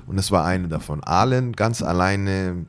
[0.07, 1.03] Und das war eine davon.
[1.05, 2.67] Ahlen, ganz alleine,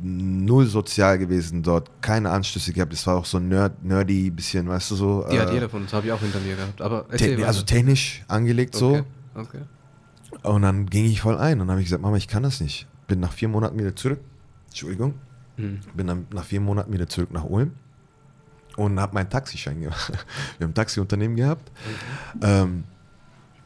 [0.00, 2.92] null sozial gewesen dort, keine Anstöße gehabt.
[2.92, 5.26] Es war auch so nerd, nerdy, bisschen, weißt du so.
[5.30, 6.80] Die äh, hat jeder von uns, habe ich auch hinter mir gehabt.
[6.80, 9.04] Aber te also technisch angelegt okay.
[9.34, 9.40] so.
[9.40, 9.60] Okay.
[10.42, 12.86] Und dann ging ich voll ein und habe ich gesagt, Mama, ich kann das nicht.
[13.06, 14.20] Bin nach vier Monaten wieder zurück.
[14.66, 15.14] Entschuldigung.
[15.56, 15.80] Mhm.
[15.94, 17.72] Bin dann nach vier Monaten wieder zurück nach Ulm
[18.78, 20.12] und habe meinen Taxischein gemacht.
[20.58, 21.70] Wir haben ein Taxiunternehmen gehabt.
[22.34, 22.40] Mhm.
[22.42, 22.84] Ähm,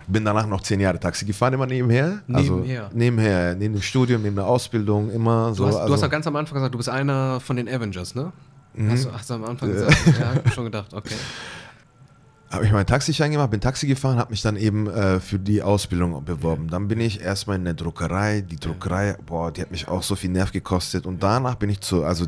[0.08, 2.22] bin danach noch zehn Jahre Taxi gefahren, immer nebenher.
[2.32, 2.84] Also nebenher.
[2.84, 5.64] Also nebenher, neben dem Studium, neben der Ausbildung, immer so.
[5.64, 7.68] Du hast, also du hast ja ganz am Anfang gesagt, du bist einer von den
[7.68, 8.32] Avengers, ne?
[8.74, 8.90] Mhm.
[8.90, 9.96] Hast, hast, du am Anfang gesagt?
[10.18, 11.14] ja, hab ich schon gedacht, okay.
[12.50, 15.62] habe ich meinen Taxischein gemacht, bin Taxi gefahren, habe mich dann eben äh, für die
[15.62, 16.68] Ausbildung beworben.
[16.68, 18.42] Dann bin ich erstmal in der Druckerei.
[18.42, 21.06] Die Druckerei, boah, die hat mich auch so viel Nerv gekostet.
[21.06, 22.26] Und danach bin ich zu, also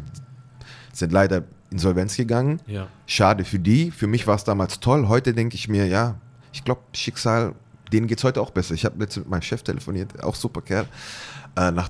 [0.93, 2.61] sind leider Insolvenz gegangen.
[2.67, 2.89] Ja.
[3.07, 3.91] Schade für die.
[3.91, 5.09] Für mich war es damals toll.
[5.09, 6.17] Heute denke ich mir, ja,
[6.53, 7.55] ich glaube, Schicksal,
[7.93, 8.75] denen geht es heute auch besser.
[8.75, 10.87] Ich habe letztens mit meinem Chef telefoniert, auch super Kerl.
[11.57, 11.89] Äh, nach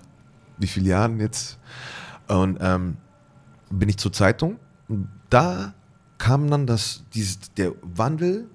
[0.58, 1.58] wie vielen Jahren jetzt?
[2.28, 2.96] Und ähm,
[3.70, 4.58] bin ich zur Zeitung.
[5.30, 5.74] Da
[6.18, 8.48] kam dann das, dieses, der Wandel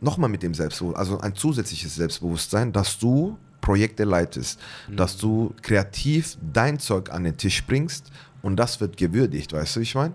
[0.00, 4.96] nochmal mit dem Selbstbewusstsein, also ein zusätzliches Selbstbewusstsein, dass du Projekte leitest, mhm.
[4.96, 8.10] dass du kreativ dein Zeug an den Tisch bringst
[8.42, 10.14] und das wird gewürdigt, weißt du, wie ich meine?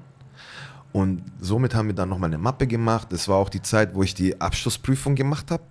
[0.94, 3.08] Und somit haben wir dann nochmal eine Mappe gemacht.
[3.12, 5.64] Das war auch die Zeit, wo ich die Abschlussprüfung gemacht habe.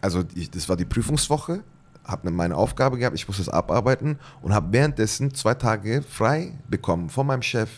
[0.00, 1.62] Also ich, das war die Prüfungswoche,
[2.04, 7.08] habe meine Aufgabe gehabt, ich musste es abarbeiten und habe währenddessen zwei Tage frei bekommen
[7.08, 7.70] von meinem Chef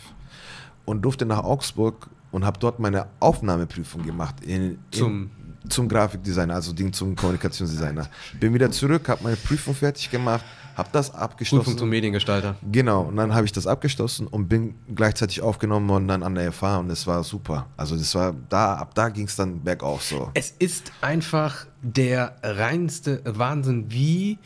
[0.85, 5.29] und durfte nach Augsburg und habe dort meine Aufnahmeprüfung gemacht in, zum,
[5.63, 8.09] in, zum Grafikdesigner, also Ding zum Kommunikationsdesigner.
[8.39, 10.43] Bin wieder zurück, habe meine Prüfung fertig gemacht,
[10.75, 11.63] habe das abgeschlossen.
[11.63, 12.55] Prüfung zum Mediengestalter.
[12.71, 16.51] Genau, und dann habe ich das abgeschlossen und bin gleichzeitig aufgenommen worden dann an der
[16.51, 17.67] FH und es war super.
[17.77, 20.31] Also das war da, ab da ging es dann bergauf so.
[20.33, 24.37] Es ist einfach der reinste Wahnsinn, wie,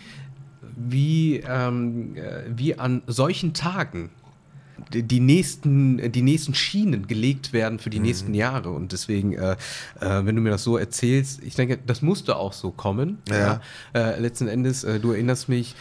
[0.78, 4.12] wie, ähm, äh, wie an solchen Tagen
[4.92, 8.06] die nächsten, die nächsten Schienen gelegt werden für die mhm.
[8.06, 8.72] nächsten Jahre.
[8.72, 9.54] Und deswegen, äh,
[10.00, 13.20] äh, wenn du mir das so erzählst, ich denke, das musste auch so kommen.
[13.30, 13.62] Ja.
[13.94, 14.12] ja.
[14.12, 15.76] Äh, letzten Endes, äh, du erinnerst mich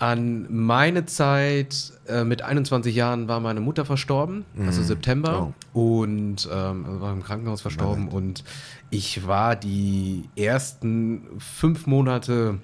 [0.00, 1.92] an meine Zeit.
[2.06, 4.68] Äh, mit 21 Jahren war meine Mutter verstorben, also mhm.
[4.68, 5.98] also September, oh.
[5.98, 8.08] und ähm, war im Krankenhaus verstorben.
[8.08, 8.44] Und
[8.90, 12.58] ich war die ersten fünf Monate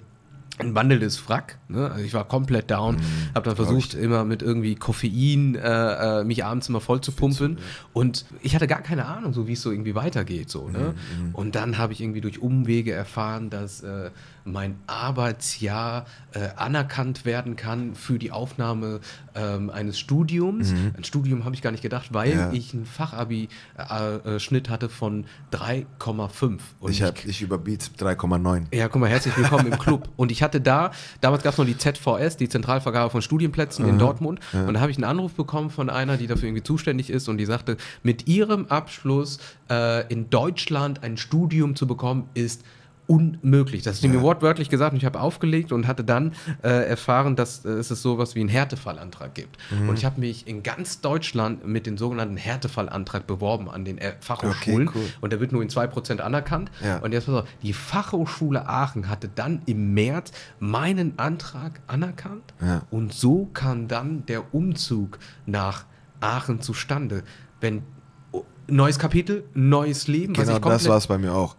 [0.59, 1.57] ein wandelndes Wrack.
[1.67, 1.89] Ne?
[1.89, 6.23] Also ich war komplett down, mm, habe dann versucht, immer mit irgendwie Koffein äh, äh,
[6.23, 7.57] mich abends immer voll zu pumpen.
[7.91, 10.49] Und ich hatte gar keine Ahnung, so wie es so irgendwie weitergeht.
[10.49, 10.93] So, ne?
[10.93, 11.35] Mm, mm.
[11.35, 14.11] Und dann habe ich irgendwie durch Umwege erfahren, dass äh,
[14.45, 18.99] mein Arbeitsjahr äh, anerkannt werden kann für die Aufnahme
[19.35, 20.71] ähm, eines Studiums.
[20.71, 20.93] Mhm.
[20.97, 22.51] Ein Studium habe ich gar nicht gedacht, weil ja.
[22.51, 26.59] ich einen Fachabi-Schnitt äh, hatte von 3,5.
[26.87, 28.65] Ich, ich, ich überbiete 3,9.
[28.73, 30.09] Ja, guck mal, herzlich willkommen im Club.
[30.17, 33.91] Und ich hatte da, damals gab es noch die ZVS, die Zentralvergabe von Studienplätzen mhm.
[33.91, 34.39] in Dortmund.
[34.51, 34.65] Ja.
[34.65, 37.37] Und da habe ich einen Anruf bekommen von einer, die dafür irgendwie zuständig ist und
[37.37, 42.63] die sagte, mit ihrem Abschluss äh, in Deutschland ein Studium zu bekommen, ist
[43.07, 43.83] unmöglich.
[43.83, 44.09] Das ist ja.
[44.09, 47.89] mir wortwörtlich gesagt und ich habe aufgelegt und hatte dann äh, erfahren, dass äh, es
[47.89, 49.57] sowas wie einen Härtefallantrag gibt.
[49.71, 49.89] Mhm.
[49.89, 54.13] Und ich habe mich in ganz Deutschland mit dem sogenannten Härtefallantrag beworben an den äh,
[54.19, 55.09] Fachhochschulen okay, cool.
[55.21, 56.71] und der wird nur in 2% anerkannt.
[56.83, 56.99] Ja.
[56.99, 62.83] Und jetzt pass auf, die Fachhochschule Aachen hatte dann im März meinen Antrag anerkannt ja.
[62.89, 65.85] und so kam dann der Umzug nach
[66.21, 67.23] Aachen zustande.
[67.59, 67.83] Wenn
[68.31, 70.33] oh, neues Kapitel, neues Leben.
[70.33, 71.55] Genau, das war es bei mir auch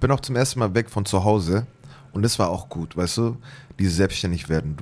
[0.00, 1.66] bin auch zum ersten Mal weg von zu Hause
[2.12, 3.36] und das war auch gut, weißt du,
[3.78, 4.76] dieses selbstständig werden,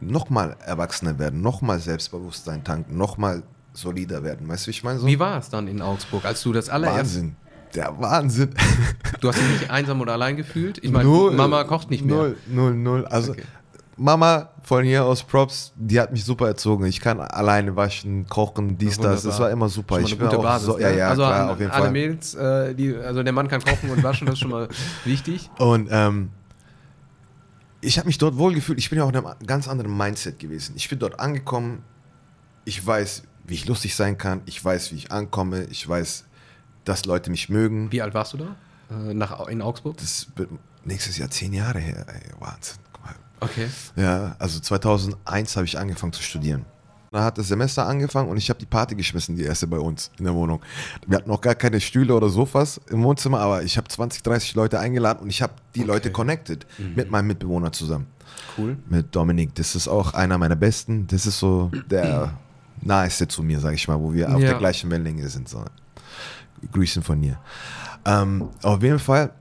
[0.00, 5.00] nochmal erwachsener werden, nochmal Selbstbewusstsein tanken, nochmal solider werden, weißt du, wie ich meine?
[5.00, 5.06] So?
[5.06, 7.00] Wie war es dann in Augsburg, als du das allererste...
[7.00, 7.36] Wahnsinn.
[7.74, 8.54] Der Wahnsinn.
[9.20, 10.78] Du hast dich nicht einsam oder allein gefühlt?
[10.82, 12.16] Ich meine, Mama kocht nicht mehr.
[12.16, 13.06] Null, null, null.
[13.06, 13.42] Also okay.
[13.98, 16.86] Mama von hier aus Props, die hat mich super erzogen.
[16.86, 19.22] Ich kann alleine waschen, kochen, dies, das.
[19.22, 20.00] Das war immer super.
[20.00, 20.66] ich bin gute Basis.
[20.66, 21.92] So, ja, ja, also klar, an, auf jeden alle Fall.
[21.92, 24.68] Mädels, äh, die, also der Mann kann kochen und waschen, das ist schon mal
[25.04, 25.50] wichtig.
[25.58, 26.30] Und ähm,
[27.80, 28.78] ich habe mich dort wohl gefühlt.
[28.78, 30.74] Ich bin ja auch in einem ganz anderen Mindset gewesen.
[30.76, 31.82] Ich bin dort angekommen.
[32.64, 34.42] Ich weiß, wie ich lustig sein kann.
[34.46, 35.64] Ich weiß, wie ich ankomme.
[35.64, 36.24] Ich weiß,
[36.84, 37.90] dass Leute mich mögen.
[37.90, 38.56] Wie alt warst du da?
[38.90, 39.96] Äh, nach, in Augsburg?
[39.96, 40.50] Das wird
[40.84, 42.06] nächstes Jahr zehn Jahre her.
[42.08, 42.78] Ey, Wahnsinn.
[43.40, 43.68] Okay.
[43.96, 46.64] Ja, also 2001 habe ich angefangen zu studieren.
[47.10, 50.10] Da hat das Semester angefangen und ich habe die Party geschmissen, die erste bei uns
[50.18, 50.60] in der Wohnung.
[51.06, 54.54] Wir hatten noch gar keine Stühle oder Sofas im Wohnzimmer, aber ich habe 20, 30
[54.54, 55.88] Leute eingeladen und ich habe die okay.
[55.88, 56.94] Leute connected mhm.
[56.94, 58.08] mit meinem Mitbewohner zusammen.
[58.58, 58.76] Cool.
[58.90, 59.54] Mit Dominik.
[59.54, 61.06] Das ist auch einer meiner besten.
[61.06, 62.36] Das ist so der
[62.82, 64.48] naheste zu mir, sage ich mal, wo wir auf ja.
[64.48, 65.48] der gleichen Wellenlänge sind.
[65.48, 65.64] So.
[66.72, 67.38] Grüßen von dir.
[68.04, 69.32] Ähm, auf jeden Fall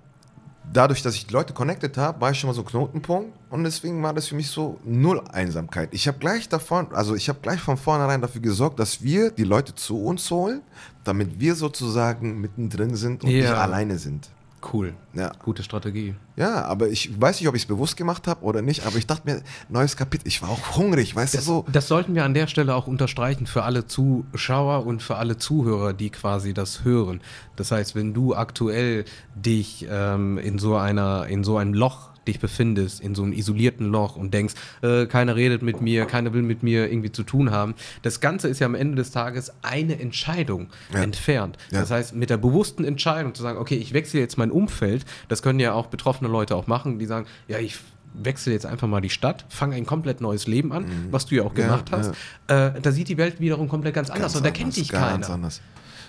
[0.74, 4.02] dadurch, dass ich die Leute connected habe, war ich schon mal so Knotenpunkt und deswegen
[4.04, 5.90] war das für mich so null Einsamkeit.
[5.92, 9.44] Ich habe gleich davon, also ich habe gleich von vornherein dafür gesorgt, dass wir die
[9.44, 10.62] Leute zu uns holen,
[11.04, 13.42] damit wir sozusagen mittendrin sind und ja.
[13.42, 14.30] nicht alleine sind.
[14.72, 14.94] Cool.
[15.14, 15.32] Ja.
[15.44, 16.16] Gute Strategie.
[16.36, 19.08] Ja, aber ich weiß nicht, ob ich es bewusst gemacht habe oder nicht, aber ich
[19.08, 21.66] dachte mir, neues Kapitel, ich war auch hungrig, weißt das, du so.
[21.72, 25.94] Das sollten wir an der Stelle auch unterstreichen für alle Zuschauer und für alle Zuhörer,
[25.94, 27.22] die quasi das hören.
[27.56, 32.40] Das heißt, wenn du aktuell dich ähm, in so einer, in so einem Loch dich
[32.40, 36.42] befindest, in so einem isolierten Loch und denkst, äh, keiner redet mit mir, keiner will
[36.44, 37.74] mit mir irgendwie zu tun haben.
[38.02, 41.02] Das Ganze ist ja am Ende des Tages eine Entscheidung Ja.
[41.02, 41.58] entfernt.
[41.72, 41.80] Ja.
[41.82, 45.42] Das heißt, mit der bewussten Entscheidung zu sagen, okay, ich wechsle jetzt mein Umfeld, das
[45.42, 47.78] können ja auch betroffene Leute auch machen, die sagen, ja, ich
[48.14, 51.44] wechsle jetzt einfach mal die Stadt, fange ein komplett neues Leben an, was du ja
[51.44, 51.60] auch Mhm.
[51.60, 52.10] Ja, gemacht hast.
[52.48, 55.24] Äh, da sieht die Welt wiederum komplett ganz anders Ganz und da kennt dich ganz
[55.24, 55.30] keiner.
[55.36, 55.62] anders.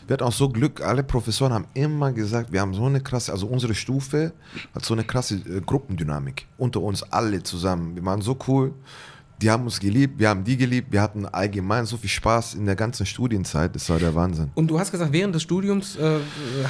[0.09, 3.31] Wir hatten auch so Glück, alle Professoren haben immer gesagt, wir haben so eine krasse,
[3.31, 4.33] also unsere Stufe
[4.75, 7.95] hat so eine krasse äh, Gruppendynamik unter uns alle zusammen.
[7.95, 8.73] Wir waren so cool,
[9.43, 12.65] die haben uns geliebt, wir haben die geliebt, wir hatten allgemein so viel Spaß in
[12.65, 14.51] der ganzen Studienzeit, das war der Wahnsinn.
[14.55, 16.21] Und du hast gesagt, während des Studiums äh,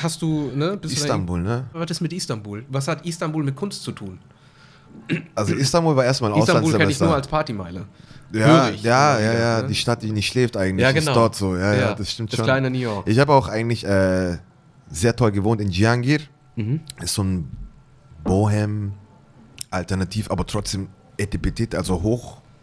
[0.03, 1.67] hast du, ne, bist du Istanbul, ne?
[1.73, 2.65] Was ist mit Istanbul?
[2.69, 4.19] Was hat Istanbul mit Kunst zu tun?
[5.35, 7.05] Also Istanbul war erstmal ein Istanbul kenne ich Auslandssemester.
[7.07, 7.87] nur als Partymeile.
[8.33, 9.69] Ja, ich ja, ja, ja, ne?
[9.69, 11.11] die Stadt, die nicht schläft eigentlich, Ja, genau.
[11.13, 11.57] ist dort so.
[11.57, 12.45] Ja, ja, Ja, das stimmt das schon.
[12.45, 13.09] kleine New York.
[13.09, 14.37] Ich habe auch eigentlich äh,
[14.91, 16.21] sehr toll gewohnt in Cihangir.
[16.57, 16.81] Mhm.
[17.01, 17.51] Ist so ein
[18.25, 18.93] Bohem,
[19.71, 21.95] alternativ, aber trotzdem Etipetite, also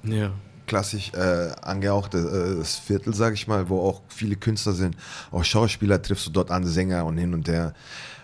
[0.04, 0.32] Ja.
[0.66, 4.96] hochklassig äh, angehauchtes Viertel, sage ich mal, wo auch viele Künstler sind.
[5.32, 7.74] Auch Schauspieler triffst du dort an, Sänger und hin und her.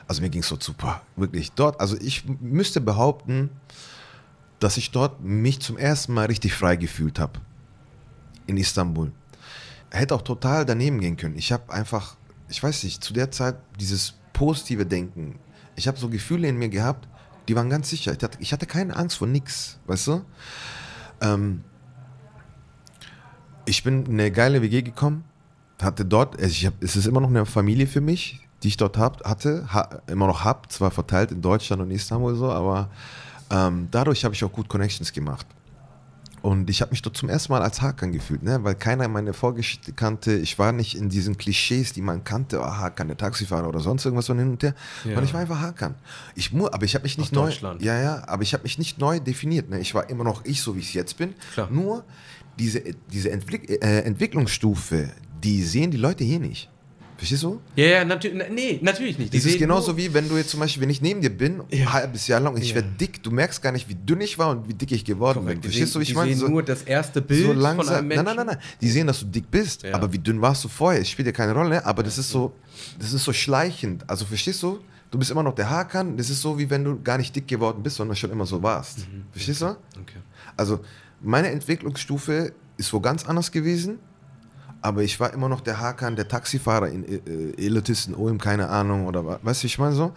[0.08, 1.52] Also mir ging es so super, wirklich.
[1.54, 3.50] Dort, also ich müsste behaupten,
[4.62, 7.42] dass ich dort mich zum ersten Mal richtig frei gefühlt habe.
[8.46, 9.12] In Istanbul.
[9.90, 11.36] Hätte auch total daneben gehen können.
[11.36, 12.16] Ich habe einfach,
[12.48, 15.40] ich weiß nicht, zu der Zeit dieses positive Denken.
[15.76, 17.08] Ich habe so Gefühle in mir gehabt,
[17.48, 18.14] die waren ganz sicher.
[18.16, 20.22] Ich hatte, ich hatte keine Angst vor nichts, weißt du?
[21.22, 21.64] Ähm,
[23.66, 25.24] ich bin in eine geile WG gekommen,
[25.82, 28.78] hatte dort, also ich hab, es ist immer noch eine Familie für mich, die ich
[28.78, 32.92] dort hab, hatte, ha, immer noch habe, zwar verteilt in Deutschland und Istanbul so, aber
[33.52, 35.46] ähm, dadurch habe ich auch gut Connections gemacht.
[36.42, 38.64] Und ich habe mich dort zum ersten Mal als Hakan gefühlt, ne?
[38.64, 40.34] weil keiner meine Vorgeschichte kannte.
[40.34, 44.06] Ich war nicht in diesen Klischees, die man kannte, oh, Hakan, der Taxifahrer oder sonst
[44.06, 44.74] irgendwas von hin und her.
[45.04, 45.10] Ja.
[45.10, 45.96] Sondern ich war einfach Hakan.
[46.34, 47.76] Ich mu aber ich habe mich nicht Aus neu.
[47.80, 49.70] Ja, ja, aber ich habe mich nicht neu definiert.
[49.70, 49.80] Ne?
[49.80, 51.36] Ich war immer noch ich, so wie ich jetzt bin.
[51.54, 51.70] Klar.
[51.70, 52.04] Nur
[52.58, 55.12] diese, diese Entwick äh, Entwicklungsstufe,
[55.44, 56.71] die sehen die Leute hier nicht.
[57.22, 57.62] Verstehst du?
[57.76, 59.32] Ja, ja, natürlich, nee, natürlich nicht.
[59.32, 61.62] Die Das ist genauso wie wenn du jetzt zum Beispiel, wenn ich neben dir bin,
[61.70, 61.82] Ja.
[61.86, 62.76] ein halbes Jahr lang, ich Ja.
[62.78, 65.42] werde dick, du merkst gar nicht, wie dünn ich war und wie dick ich geworden
[65.44, 65.70] Korrekt, bin.
[65.70, 66.32] die Verstehst du, wie die ich meine?
[66.32, 67.96] sehen So, nur das erste Bild so von langsam.
[67.96, 68.26] einem Menschen.
[68.26, 68.66] Nein, nein, nein, nein.
[68.82, 69.94] Die sehen, dass du dick bist, Ja.
[69.94, 71.00] aber wie dünn warst du vorher?
[71.00, 72.54] Es spielt ja keine Rolle, aber das ist so,
[72.98, 74.04] das ist so schleichend.
[74.10, 74.80] Also verstehst du?
[75.12, 77.48] Du bist immer noch der Hakan, das ist so, wie wenn du gar nicht dick
[77.48, 79.00] geworden bist, sondern schon immer so warst.
[79.00, 79.26] Mhm.
[79.32, 79.66] Verstehst du?
[79.68, 80.18] Okay.
[80.58, 80.80] Also
[81.22, 84.00] meine Entwicklungsstufe ist wo ganz anders gewesen,
[84.82, 88.68] aber ich war immer noch der Hakan, der Taxifahrer in äh, äh, Elitisten, Ulm, keine
[88.70, 90.12] Ahnung, oder wa- weißt du, ich meine so?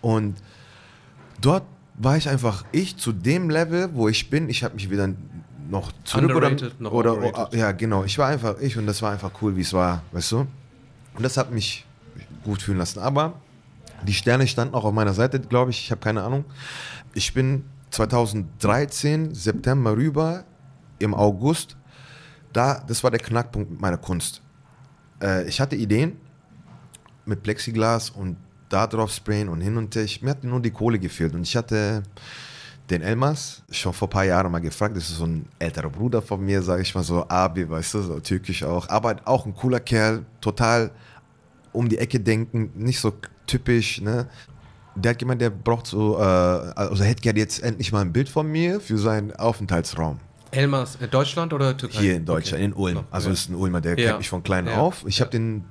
[0.00, 0.36] Und
[1.40, 1.64] dort
[1.98, 4.48] war ich einfach ich zu dem Level, wo ich bin.
[4.48, 5.08] Ich habe mich wieder
[5.70, 7.54] noch zurück Underrated, oder, noch oder overrated.
[7.58, 8.04] ja genau.
[8.04, 10.38] Ich war einfach ich und das war einfach cool, wie es war, weißt du?
[11.16, 11.84] Und das hat mich
[12.44, 12.98] gut fühlen lassen.
[12.98, 13.34] Aber
[14.06, 15.78] die Sterne standen auch auf meiner Seite, glaube ich.
[15.80, 16.44] Ich habe keine Ahnung.
[17.14, 20.44] Ich bin 2013 September rüber
[20.98, 21.76] im August.
[22.54, 24.40] Da, das war der Knackpunkt meiner Kunst.
[25.20, 26.16] Äh, ich hatte Ideen
[27.26, 28.36] mit Plexiglas und
[28.68, 30.06] da drauf sprayen und hin und her.
[30.22, 31.34] Mir hat nur die Kohle gefehlt.
[31.34, 32.02] Und ich hatte
[32.88, 34.96] den Elmas schon vor ein paar Jahren mal gefragt.
[34.96, 37.28] Das ist so ein älterer Bruder von mir, sage ich mal so.
[37.28, 38.88] Abi, weißt du, so türkisch auch.
[38.88, 40.90] Aber auch ein cooler Kerl, total
[41.72, 43.12] um die Ecke denken, nicht so
[43.46, 44.28] typisch, ne?
[44.94, 48.28] Der hat gemeint, der braucht so, äh, also hätte gerne jetzt endlich mal ein Bild
[48.28, 50.20] von mir für seinen Aufenthaltsraum.
[50.54, 51.98] Elmers, äh, Deutschland oder Türkei?
[51.98, 52.64] Hier in Deutschland, Okay.
[52.64, 52.96] in Ulm.
[52.96, 53.04] Ja.
[53.10, 53.32] Also ja.
[53.34, 54.06] ist ein Ulmer, der Ja.
[54.06, 54.76] kennt mich von klein Ja.
[54.76, 55.04] auf.
[55.06, 55.64] Ich habe den,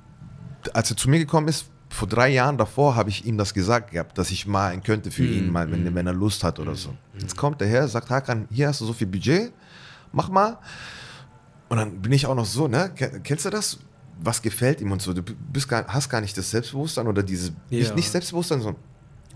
[0.72, 3.92] als er zu mir gekommen ist, vor drei Jahren davor, habe ich ihm das gesagt
[3.92, 5.32] gehabt, dass ich malen könnte für Mhm.
[5.32, 6.94] ihn mal, wenn, wenn er Lust hat oder so.
[7.18, 9.52] Jetzt kommt er her, sagt Hakan, hier hast du so viel Budget,
[10.12, 10.58] mach mal.
[11.68, 12.90] Und dann bin ich auch noch so, ne?
[12.96, 13.78] Ken- Kennst du das?
[14.22, 15.12] Was gefällt ihm und so?
[15.12, 17.78] Du bist gar, hast gar nicht das Selbstbewusstsein oder dieses, Ja.
[17.80, 18.82] nicht, nicht Selbstbewusstsein, sondern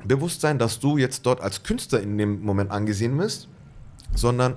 [0.05, 3.49] Bewusstsein, dass du jetzt dort als Künstler in dem Moment angesehen bist,
[4.15, 4.55] sondern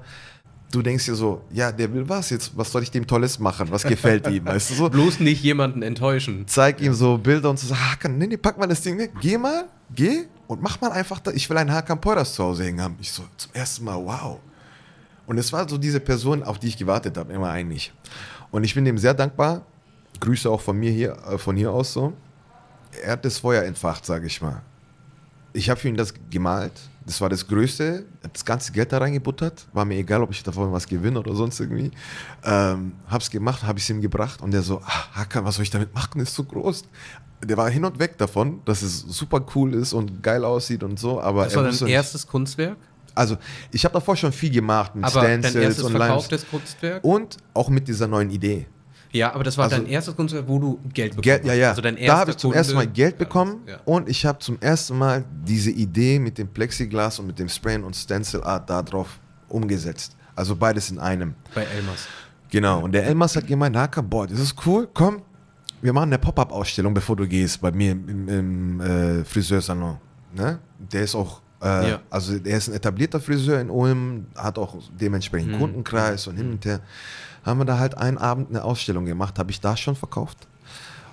[0.72, 3.70] du denkst dir so, ja, der will was jetzt, was soll ich dem Tolles machen,
[3.70, 4.90] was gefällt ihm, weißt du so?
[4.90, 6.48] Bloß nicht jemanden enttäuschen.
[6.48, 9.38] Zeig ihm so Bilder und so, Hakan, nee, nee, pack mal das Ding weg, geh
[9.38, 12.82] mal, geh und mach mal einfach da, ich will einen Hakan Poras zu Hause hängen
[12.82, 12.96] haben.
[13.00, 14.40] Ich so, zum ersten Mal, wow.
[15.28, 17.94] Und es war so diese Person, auf die ich gewartet habe, immer eigentlich.
[18.50, 19.66] Und ich bin dem sehr dankbar.
[20.20, 22.14] Grüße auch von mir hier, äh, von hier aus so.
[23.02, 24.62] Er hat das Feuer entfacht, sage ich mal.
[25.54, 26.74] Ich habe für ihn das gemalt.
[27.06, 28.06] Das war das Größte.
[28.24, 29.66] Habe das ganze Geld da reingebuttert.
[29.74, 31.92] War mir egal, ob ich davon was gewinne oder sonst irgendwie.
[32.44, 35.70] Ähm, hab's gemacht, habe ich ihm gebracht und der so, ah, Hakan, was soll ich
[35.72, 36.20] damit machen?
[36.20, 36.84] Das ist so groß.
[37.44, 41.00] Der war hin und weg davon, dass es super cool ist und geil aussieht und
[41.00, 41.20] so.
[41.20, 42.78] Aber Das er war dein erstes Kunstwerk?
[43.16, 43.36] Also
[43.72, 47.04] ich habe davor schon viel gemacht mit Aber dein Stencils erstes und Limes verkauftes Kunstwerk?
[47.04, 48.68] und auch mit dieser neuen Idee.
[49.14, 51.70] Ja, aber das war Also- dein erstes Kunstwerk, wo du Geld bekommen Geld, ja, ja.
[51.70, 53.78] Also dein da habe ich zum Kunde- ersten Mal Geld bekommen Ja.
[53.86, 57.84] und ich habe zum ersten Mal diese Idee mit dem Plexiglas und mit dem Sprayen
[57.84, 59.20] und Stencil Art da drauf
[59.50, 60.16] umgesetzt.
[60.36, 61.36] Also beides in einem.
[61.54, 62.08] Bei Elmas.
[62.50, 62.82] Genau.
[62.84, 65.22] Und der Elmas hat gemeint, Naka, boah, das ist cool, komm,
[65.82, 69.98] wir machen eine Pop-Up-Ausstellung, bevor du gehst, bei mir im, im äh, Friseursalon.
[70.34, 70.60] Ne?
[70.78, 72.00] Der ist auch, äh, Ja.
[72.10, 74.80] also der ist ein etablierter Friseur in Ulm, hat auch Mhm.
[75.00, 76.80] dementsprechend Kundenkreis und hin und her.
[77.44, 80.48] Haben wir da halt einen Abend eine Ausstellung gemacht, habe ich da schon verkauft.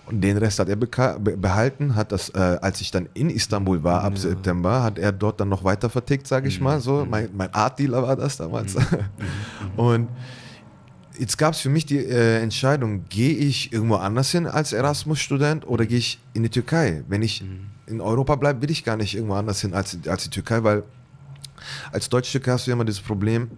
[0.07, 4.03] Und den Rest hat er behalten, hat das, äh, als ich dann in Istanbul war,
[4.05, 6.49] ab September, hat er dort dann noch weiter vertickt, sage Mhm.
[6.49, 7.07] ich mal so.
[7.09, 8.75] Mein, mein Art-Dealer war das damals.
[9.77, 10.09] Und
[11.19, 15.67] jetzt gab es für mich die äh, Entscheidung, gehe ich irgendwo anders hin als Erasmus-Student
[15.69, 17.03] oder gehe ich in die Türkei?
[17.09, 17.45] Wenn ich
[17.87, 20.85] in Europa bleibe, will ich gar nicht irgendwo anders hin als, als die Türkei, weil
[21.93, 23.51] als Deutsch-Türke hast du ja immer das Problem,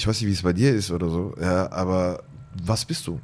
[0.00, 2.22] ich weiß nicht, wie es bei dir ist oder so, ja, aber
[2.64, 3.20] was bist du?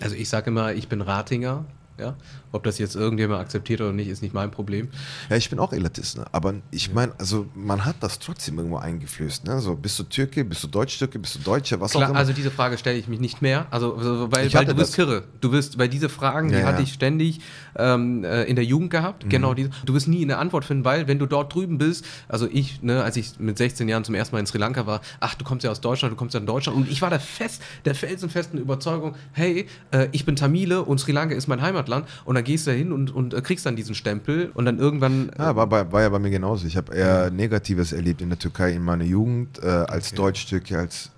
[0.00, 1.64] Also ich sage immer, ich bin Ratinger.
[1.96, 2.16] Ja?
[2.50, 4.88] Ob das jetzt irgendjemand akzeptiert oder nicht, ist nicht mein Problem.
[5.30, 6.24] Ja, ich bin auch Elitist, ne?
[6.32, 9.44] aber ich meine, also man hat das trotzdem irgendwo eingeflößt.
[9.44, 9.60] Ne?
[9.60, 12.18] So, bist du Türke, bist du Deutsch-Türke, bist du Deutscher, was auch Klar, immer.
[12.18, 13.66] also diese Frage stelle ich mich nicht mehr.
[13.70, 14.96] Also, also weil, Ich weil hatte du bist das.
[14.96, 15.22] kirre.
[15.40, 16.82] Du bist, weil diese Fragen, die Ja, hatte ja.
[16.82, 17.40] ich ständig
[17.76, 19.28] ähm, äh, in der Jugend gehabt.
[19.28, 19.70] Genau diese.
[19.84, 23.02] Du wirst nie eine Antwort finden, weil wenn du dort drüben bist, also ich, ne,
[23.02, 25.64] als ich mit 16 Jahren zum ersten Mal in Sri Lanka war, ach, du kommst
[25.64, 26.76] ja aus Deutschland, du kommst ja in Deutschland.
[26.78, 31.12] Und ich war der fest, der felsenfesten Überzeugung, hey, äh, ich bin Tamile und Sri
[31.12, 32.06] Lanka ist mein Heimatland.
[32.24, 34.78] Und dann gehst du da hin und, und äh, kriegst dann diesen Stempel und dann
[34.78, 35.30] irgendwann.
[35.30, 36.66] äh, Ja, war, bei, war ja bei mir genauso.
[36.66, 41.10] Ich habe eher Negatives erlebt in der Türkei in meiner Jugend äh, als Deutsch-Türke, als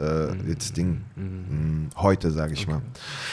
[0.00, 1.02] äh, jetzt Ding.
[1.16, 2.80] mh, Heute, sage ich mal.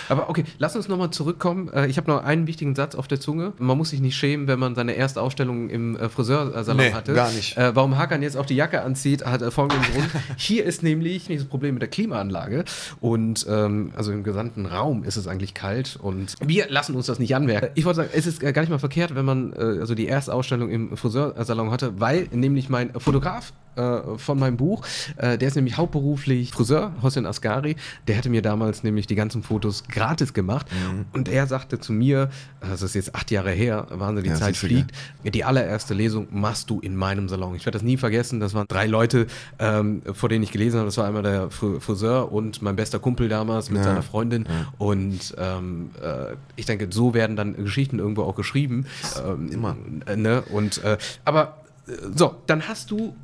[0.10, 1.70] Aber okay, lass uns nochmal zurückkommen.
[1.70, 3.54] Äh, Ich habe noch einen wichtigen Satz auf der Zunge.
[3.60, 7.14] Man muss sich nicht schämen, wenn man seine erste Ausstellung im äh, Friseursalon Nee, hatte.
[7.14, 7.56] gar nicht.
[7.58, 10.10] Äh, warum Hakan jetzt auch die Jacke anzieht, hat folgenden Grund.
[10.38, 12.66] Hier ist nämlich nicht das Problem mit der Klimaanlage.
[13.00, 15.98] Und ähm, also im gesamten Raum ist es eigentlich kalt.
[16.02, 17.70] Und wir lassen uns das nicht anmerken.
[17.76, 20.34] Ich wollte sagen, es ist gar nicht mal verkehrt, wenn man äh, also die erste
[20.34, 24.84] Ausstellung im Friseursalon hatte, weil nämlich mein Fotograf äh, von meinem Buch,
[25.18, 27.76] äh, der ist nämlich hauptberuflich Friseur, Hossein Asgari,
[28.08, 31.06] der hatte mir damals nämlich die ganzen Fotos gratis gemacht Mhm.
[31.14, 34.58] und er sagte zu mir, das ist jetzt acht Jahre her, Wahnsinn, die Ja, Zeit
[34.58, 34.92] fliegt,
[35.24, 37.56] die allererste Lesung machst du in meinem Salon.
[37.56, 39.28] Ich werde das nie vergessen, das waren drei Leute,
[39.60, 43.00] ähm, vor denen ich gelesen habe, das war einmal der Fr- Friseur und mein bester
[43.00, 44.46] Kumpel damals mit Ja, seiner Freundin
[44.78, 48.86] und ähm, äh, ich denke, so werden dann Geschichten irgendwo auch geschrieben.
[49.26, 49.76] Ähm, Immer.
[50.16, 50.42] Ne?
[50.52, 51.58] Und, äh, aber
[51.88, 53.16] äh, so, dann hast du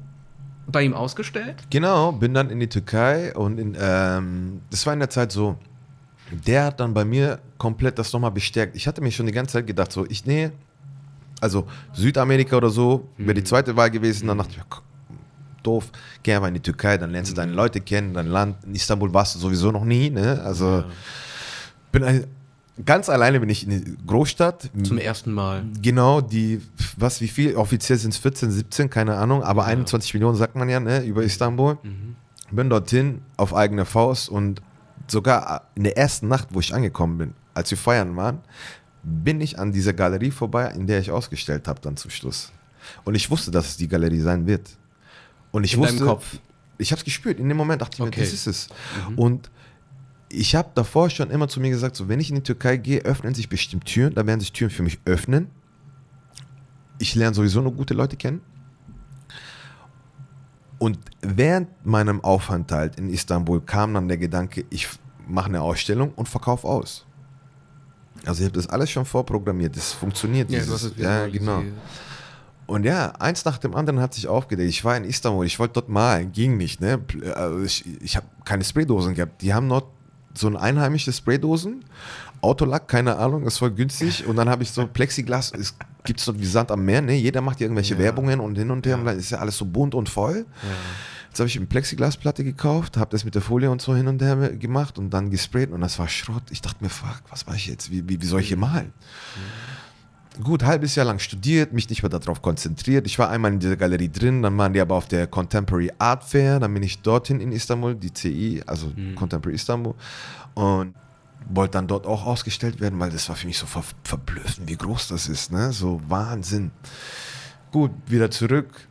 [0.68, 1.56] bei ihm ausgestellt.
[1.70, 5.58] Genau, bin dann in die Türkei und in, ähm, das war in der Zeit so,
[6.32, 8.76] der hat dann bei mir komplett das nochmal bestärkt.
[8.76, 10.52] Ich hatte mir schon die ganze Zeit gedacht, so, ich nähe,
[11.42, 14.66] also Südamerika oder so, wäre die zweite Wahl gewesen, dann dachte ich, ja,
[15.62, 15.92] doof,
[16.22, 18.64] geh einfach in die Türkei, dann lernst du deine Leute kennen, dein Land.
[18.66, 20.42] In Istanbul warst du sowieso noch nie, ne?
[20.44, 20.84] Also,
[21.92, 22.26] bin ein,
[22.86, 24.70] ganz alleine bin ich in die Großstadt.
[24.84, 25.66] Zum ersten Mal.
[25.82, 26.62] Genau, die,
[26.98, 27.56] was, wie viel?
[27.56, 31.24] Offiziell sind es 14, 17, keine Ahnung, aber 21 Millionen sagt man ja, ne, über
[31.24, 31.78] Istanbul.
[32.52, 34.62] Bin dorthin auf eigene Faust und
[35.08, 38.40] sogar in der ersten Nacht, wo ich angekommen bin, als wir feiern waren,
[39.04, 42.52] bin ich an dieser Galerie vorbei, in der ich ausgestellt habe dann zum Schluss.
[43.04, 44.70] Und ich wusste, dass es die Galerie sein wird.
[45.52, 46.38] Und ich In wusste, Kopf.
[46.78, 47.40] ich habe es gespürt.
[47.40, 48.22] In dem Moment dachte ich mir, Okay.
[48.22, 48.70] das ist es.
[49.16, 49.50] Und
[50.34, 53.02] ich habe davor schon immer zu mir gesagt, so wenn ich in die Türkei gehe,
[53.02, 55.48] öffnen sich bestimmt Türen, da werden sich Türen für mich öffnen.
[57.00, 58.42] Ich lerne sowieso nur gute Leute kennen.
[60.80, 64.88] Und während meinem Aufenthalt in Istanbul kam dann der Gedanke, ich
[65.28, 67.06] mache eine Ausstellung und verkaufe aus.
[68.26, 70.50] Also ich habe das alles schon vorprogrammiert, das funktioniert.
[70.60, 71.60] dieses- ja genau.
[72.66, 74.70] Und ja, eins nach dem anderen hat sich aufgedeckt.
[74.70, 76.80] Ich war in Istanbul, ich wollte dort malen, ging nicht.
[76.82, 77.00] Ne?
[77.36, 79.42] Also Ich, ich habe keine Spraydosen gehabt.
[79.42, 79.86] Die haben dort
[80.34, 81.86] so ein einheimische Spraydosen,
[82.42, 84.26] Autolack, keine Ahnung, ist voll günstig.
[84.28, 87.16] Und dann habe ich so Plexiglas, es gibt es dort wie Sand am Meer, ne?
[87.16, 88.00] jeder macht irgendwelche Ja.
[88.00, 90.46] Werbungen und hin und her, und dann ist ja alles so bunt und voll.
[91.30, 94.22] Jetzt habe ich eine Plexiglasplatte gekauft, habe das mit der Folie und so hin und
[94.22, 96.44] her gemacht und dann gesprayt und das war Schrott.
[96.52, 97.90] Ich dachte mir, fuck, was mache ich jetzt?
[97.90, 98.94] Wie, wie, wie soll ich hier malen?
[100.42, 103.06] Gut, halbes Jahr lang studiert, mich nicht mehr darauf konzentriert.
[103.06, 106.24] Ich war einmal in dieser Galerie drin, dann waren die aber auf der Contemporary Art
[106.24, 109.94] Fair, dann bin ich dorthin in Istanbul, die CI, also Contemporary Istanbul,
[110.56, 110.96] und
[111.50, 114.76] wollte dann dort auch ausgestellt werden, weil das war für mich so ver verblüffend, wie
[114.76, 115.72] groß das ist, ne?
[115.72, 116.72] So Wahnsinn.
[117.72, 118.88] Gut, wieder zurück.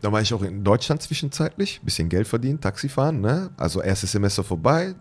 [0.00, 3.50] Da war ich auch in Deutschland zwischenzeitlich, bisschen Geld verdient, Taxifahren, ne?
[3.56, 4.94] Also erstes Semester vorbei,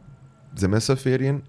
[0.55, 1.43] Semesterferien.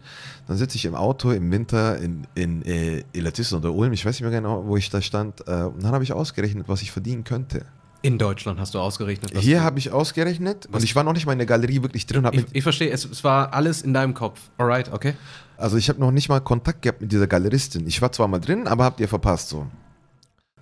[0.46, 4.16] Dann sitze ich im Auto im Winter in, in äh, Illertissen oder Ulm, ich weiß
[4.16, 5.46] nicht mehr genau, wo ich da stand.
[5.46, 7.64] Äh, und dann habe ich ausgerechnet, was ich verdienen könnte.
[8.02, 9.34] In Deutschland hast du ausgerechnet.
[9.34, 11.82] was Hier habe ich ausgerechnet Was- und ich war noch nicht mal in der Galerie
[11.82, 12.26] wirklich drin.
[12.32, 14.40] Ich, ich verstehe, es, es war alles in deinem Kopf.
[14.56, 15.14] Alright, okay.
[15.58, 17.86] also ich habe noch nicht mal Kontakt gehabt mit dieser Galeristin.
[17.86, 19.66] Ich war zwar mal drin, aber habt ihr verpasst so.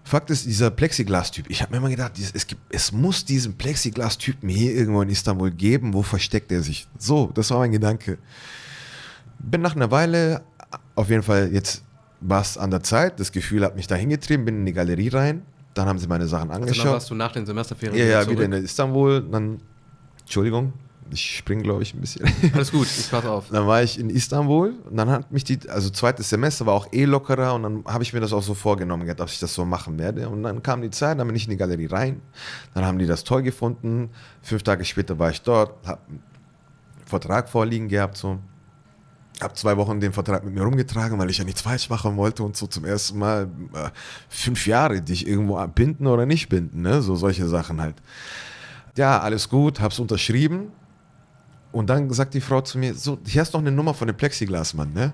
[0.08, 4.48] Fakt ist, dieser Plexiglas-Typ, ich habe mir immer gedacht, es, gibt, es muss diesen Plexiglas-Typen
[4.48, 5.92] hier irgendwo in Istanbul geben.
[5.92, 6.86] Wo versteckt er sich?
[6.98, 8.16] So, das war mein Gedanke.
[9.38, 10.40] Bin nach einer Weile,
[10.94, 11.82] auf jeden Fall jetzt
[12.20, 15.08] war es an der Zeit, das Gefühl hat mich da hingetrieben, bin in die Galerie
[15.08, 15.42] rein,
[15.74, 16.92] dann haben sie meine Sachen Also dann angeschaut.
[16.92, 19.22] warst du nach den Semesterferien Ja, ja, wieder in Istanbul.
[19.30, 19.60] Dann,
[20.20, 20.72] Entschuldigung,
[21.12, 22.26] ich spring, glaube ich, ein bisschen.
[22.54, 23.48] Alles gut, ich pass auf.
[23.50, 26.92] Dann war ich in Istanbul und dann hat mich die, also zweites Semester war auch
[26.92, 29.54] eh lockerer und dann habe ich mir das auch so vorgenommen, gehabt, dass ich das
[29.54, 30.28] so machen werde.
[30.28, 32.20] Und dann kam die Zeit, dann bin ich in die Galerie rein.
[32.74, 34.10] Dann haben die das toll gefunden.
[34.42, 36.22] Fünf Tage später war ich dort, habe einen
[37.06, 38.38] Vertrag vorliegen gehabt, so.
[39.40, 42.42] Hab zwei Wochen den Vertrag mit mir rumgetragen, weil ich ja nichts falsch machen wollte
[42.42, 43.90] und so zum ersten Mal äh,
[44.28, 47.02] fünf Jahre dich irgendwo binden oder nicht binden, ne?
[47.02, 47.94] So solche Sachen halt.
[48.96, 50.72] Ja, alles gut, hab's unterschrieben.
[51.78, 54.16] Und dann sagt die Frau zu mir, so, hier hast noch eine Nummer von dem
[54.16, 55.12] Plexiglasmann, ne?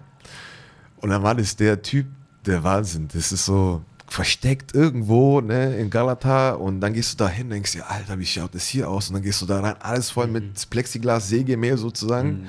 [0.97, 2.07] Und dann war das der Typ,
[2.47, 3.09] der Wahnsinn.
[3.13, 6.53] Das ist so versteckt irgendwo, ne, in Galata.
[6.53, 9.09] Und dann gehst du da hin, denkst dir, Alter, wie schaut das hier aus?
[9.09, 12.47] Und dann gehst du da rein, alles voll mit Plexiglas, Sägemehl sozusagen.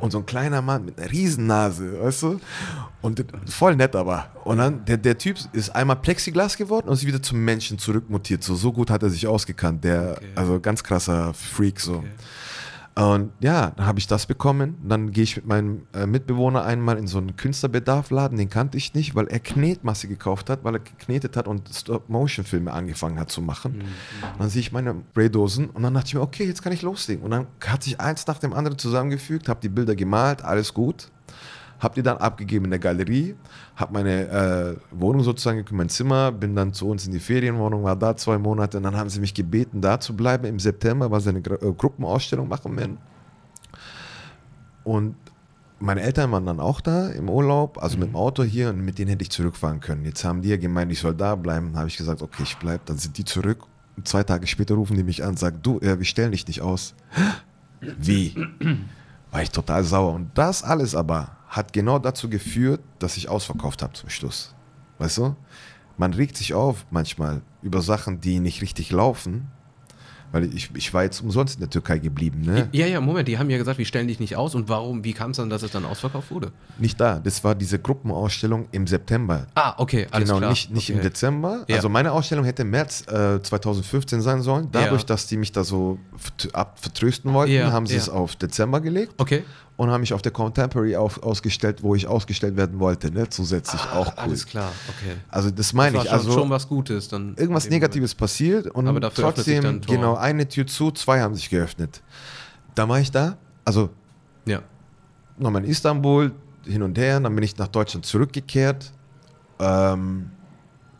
[0.00, 2.40] Und so ein kleiner Mann mit einer Riesennase, weißt du?
[3.02, 4.26] Und voll nett aber.
[4.44, 8.42] Und dann, der, der Typ ist einmal Plexiglas geworden und ist wieder zum Menschen zurückmutiert.
[8.42, 9.84] So, so gut hat er sich ausgekannt.
[9.84, 10.26] Der, Okay.
[10.34, 11.96] also ganz krasser Freak so.
[11.96, 12.10] Okay.
[12.96, 14.76] Und ja, dann habe ich das bekommen.
[14.86, 18.94] Dann gehe ich mit meinem äh, Mitbewohner einmal in so einen Künstlerbedarfladen, den kannte ich
[18.94, 23.42] nicht, weil er Knetmasse gekauft hat, weil er geknetet hat und Stop-Motion-Filme angefangen hat zu
[23.42, 23.82] machen.
[24.38, 27.24] Dann sehe ich meine Spraydosen und dann dachte ich mir, okay, jetzt kann ich loslegen.
[27.24, 31.10] Und dann hat sich eins nach dem anderen zusammengefügt, habe die Bilder gemalt, alles gut.
[31.80, 33.34] Hab die dann abgegeben in der Galerie,
[33.76, 37.96] hab meine äh, Wohnung sozusagen, mein Zimmer, bin dann zu uns in die Ferienwohnung, war
[37.96, 41.20] da zwei Monate und dann haben sie mich gebeten, da zu bleiben im September, weil
[41.20, 42.98] sie eine Gru- äh, Gruppenausstellung machen werden.
[44.84, 45.16] Und
[45.80, 48.98] meine Eltern waren dann auch da im Urlaub, also mit dem Auto hier und mit
[48.98, 50.04] denen hätte ich zurückfahren können.
[50.04, 51.76] Jetzt haben die ja gemeint, ich soll da bleiben.
[51.76, 52.86] habe ich gesagt, okay, ich bleib.
[52.86, 53.64] Dann sind die zurück.
[53.96, 56.46] Und zwei Tage später rufen die mich an und sagen, du, äh, wir stellen dich
[56.46, 56.94] nicht aus.
[57.80, 58.34] Wie?
[59.30, 60.14] War ich total sauer.
[60.14, 64.54] Und das alles aber hat genau dazu geführt, dass ich ausverkauft habe zum Schluss.
[64.98, 65.36] Weißt du?
[65.96, 69.48] Man regt sich auf manchmal über Sachen, die nicht richtig laufen.
[70.32, 72.40] Weil ich, ich war jetzt umsonst in der Türkei geblieben.
[72.40, 72.68] Ne?
[72.72, 74.56] Ja, ja, Moment, die haben ja gesagt, wir stellen dich nicht aus.
[74.56, 76.50] Und warum, wie kam es dann, dass es dann ausverkauft wurde?
[76.76, 77.20] Nicht da.
[77.20, 79.46] Das war diese Gruppenausstellung im September.
[79.54, 80.50] Ah, okay, alles genau, klar.
[80.50, 80.98] nicht, nicht okay.
[80.98, 81.64] im Dezember.
[81.68, 81.76] Ja.
[81.76, 84.66] Also meine Ausstellung hätte im März äh, 2015 sein sollen.
[84.72, 85.06] Dadurch, Ja.
[85.06, 86.00] dass die mich da so
[86.80, 89.44] vertrösten wollten, Ja, haben sie es auf Dezember gelegt Okay.
[89.76, 93.10] Und haben mich auf der Contemporary auf, ausgestellt, wo ich ausgestellt werden wollte.
[93.10, 93.28] Ne?
[93.28, 94.12] Zusätzlich auch cool.
[94.16, 95.16] Ah, Alles klar, okay.
[95.28, 96.04] Also das meine ich.
[96.04, 97.08] schon, Also schon was Gutes.
[97.08, 101.50] Dann irgendwas Negatives passiert und Aber dafür trotzdem genau eine Tür zu, zwei haben sich
[101.50, 102.02] geöffnet.
[102.74, 103.36] Da war ich da.
[103.64, 103.94] Also Moment.
[104.46, 104.62] Ja.
[105.38, 106.32] nochmal in Istanbul,
[106.64, 108.92] hin und her, dann bin ich nach Deutschland zurückgekehrt.
[109.58, 110.30] Ähm,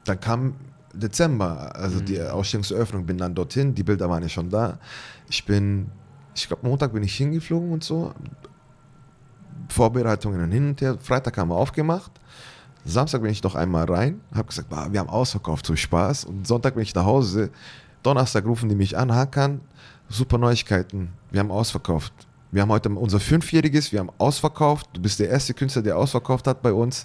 [0.05, 0.55] dann kam
[0.93, 4.79] Dezember, also die Ausstellungseröffnung, bin dann dorthin, die Bilder waren ja schon da.
[5.29, 5.91] Ich bin,
[6.35, 8.12] ich glaube, Montag bin ich hingeflogen und so.
[9.69, 10.97] Vorbereitungen hin und her.
[11.01, 12.13] Freitag haben wir aufgemacht.
[12.85, 16.27] Samstag bin ich noch einmal rein, habe gesagt, "Bah, wir haben ausverkauft, so Spaß.
[16.27, 17.51] Und Sonntag bin ich nach Hause.
[18.03, 19.63] Donnerstag rufen die mich an, Hakan,
[20.11, 22.13] super Neuigkeiten, wir haben ausverkauft.
[22.53, 24.89] Wir haben heute unser Fünfjähriges, wir haben ausverkauft.
[24.93, 27.05] Du bist der erste Künstler, der ausverkauft hat bei uns.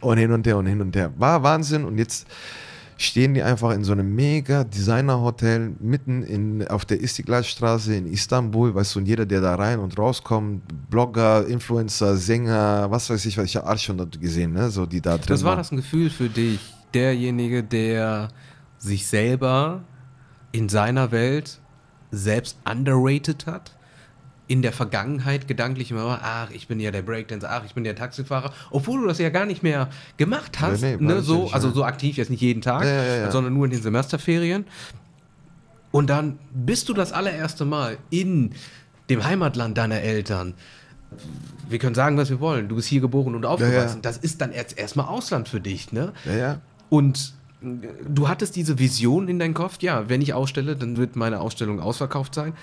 [0.00, 1.12] Und hin und her und hin und her.
[1.16, 1.84] War Wahnsinn.
[1.84, 2.28] Und jetzt
[2.96, 8.74] stehen die einfach in so einem mega Designer-Hotel mitten in, auf der Istiglalstraße in Istanbul,
[8.74, 13.36] weißt du, und jeder, der da rein und rauskommt, Blogger, Influencer, Sänger, was weiß ich,
[13.36, 15.58] was ich habe alles schon dort gesehen, ne, so die da drin Das war waren.
[15.58, 16.60] das ein Gefühl für dich,
[16.92, 18.28] derjenige, der
[18.78, 19.82] sich selber
[20.52, 21.58] in seiner Welt
[22.12, 23.72] selbst underrated hat?
[24.46, 27.82] In der Vergangenheit gedanklich immer, war, ach, ich bin ja der Breakdancer, ach, ich bin
[27.82, 29.88] der Taxifahrer, obwohl du das ja gar nicht mehr
[30.18, 33.30] gemacht hast, Nee, nee, ne, so, also so aktiv jetzt nicht jeden Tag, Ja, ja,
[33.30, 34.66] sondern nur in den Semesterferien.
[35.92, 38.50] Und dann bist du das allererste Mal in
[39.08, 40.54] dem Heimatland deiner Eltern.
[41.68, 42.68] Wir können sagen, was wir wollen.
[42.68, 44.02] Du bist hier geboren und aufgewachsen.
[44.02, 46.12] Das ist dann erst erstmal Ausland für dich, ne?
[46.90, 47.66] Und äh,
[48.08, 51.80] du hattest diese Vision in deinem Kopf, ja, wenn ich ausstelle, dann wird meine Ausstellung
[51.80, 52.54] ausverkauft sein.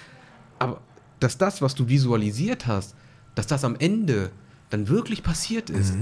[0.60, 0.82] Aber
[1.22, 2.96] dass das, was du visualisiert hast,
[3.36, 4.32] dass das am Ende
[4.70, 5.94] dann wirklich passiert ist,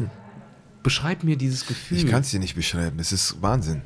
[0.82, 1.98] beschreib mir dieses Gefühl.
[1.98, 2.98] Ich kann es dir nicht beschreiben.
[3.00, 3.82] Es ist Wahnsinn.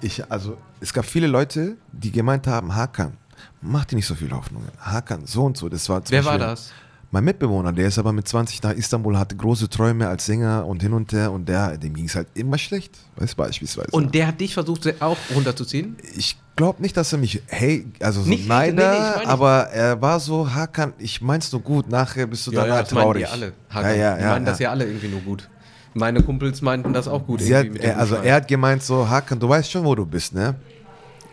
[0.00, 3.16] Ich, also, es gab viele Leute, die gemeint haben, Hakan,
[3.60, 4.68] mach dir nicht so viele Hoffnungen.
[4.78, 5.68] Hakan, so und so.
[5.68, 6.72] Das war Wer war das?
[7.12, 10.82] Mein Mitbewohner, der ist aber mit 20 nach Istanbul, hatte große Träume als Sänger und
[10.82, 13.90] hin und her und der, dem ging es halt immer schlecht, weißt beispielsweise.
[13.92, 15.96] Und der hat dich versucht, auch runterzuziehen?
[16.16, 19.28] ich glaub nicht, dass er mich, hey, also so Nicht- Neider, nee, nee, ich nicht.
[19.28, 22.82] aber er war so, Hakan, ich mein's nur gut, nachher bist du Ja, danach ja,
[22.82, 23.24] das meinen traurig.
[23.24, 23.46] die alle.
[23.46, 23.98] Ja, Hakan.
[23.98, 24.28] ja, die ja.
[24.30, 24.64] meinen das ja.
[24.64, 25.48] ja alle irgendwie nur gut.
[25.94, 27.40] Meine Kumpels meinten das auch gut.
[27.40, 30.54] Hat, er, also er hat gemeint so, Hakan, du weißt schon, wo du bist, ne?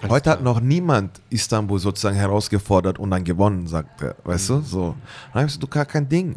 [0.09, 4.53] Heute hat noch niemand Istanbul sozusagen herausgefordert und dann gewonnen, sagt er, weißt Mhm.
[4.55, 4.61] du?
[4.61, 4.95] So.
[5.33, 6.35] Dann du gar kein Ding.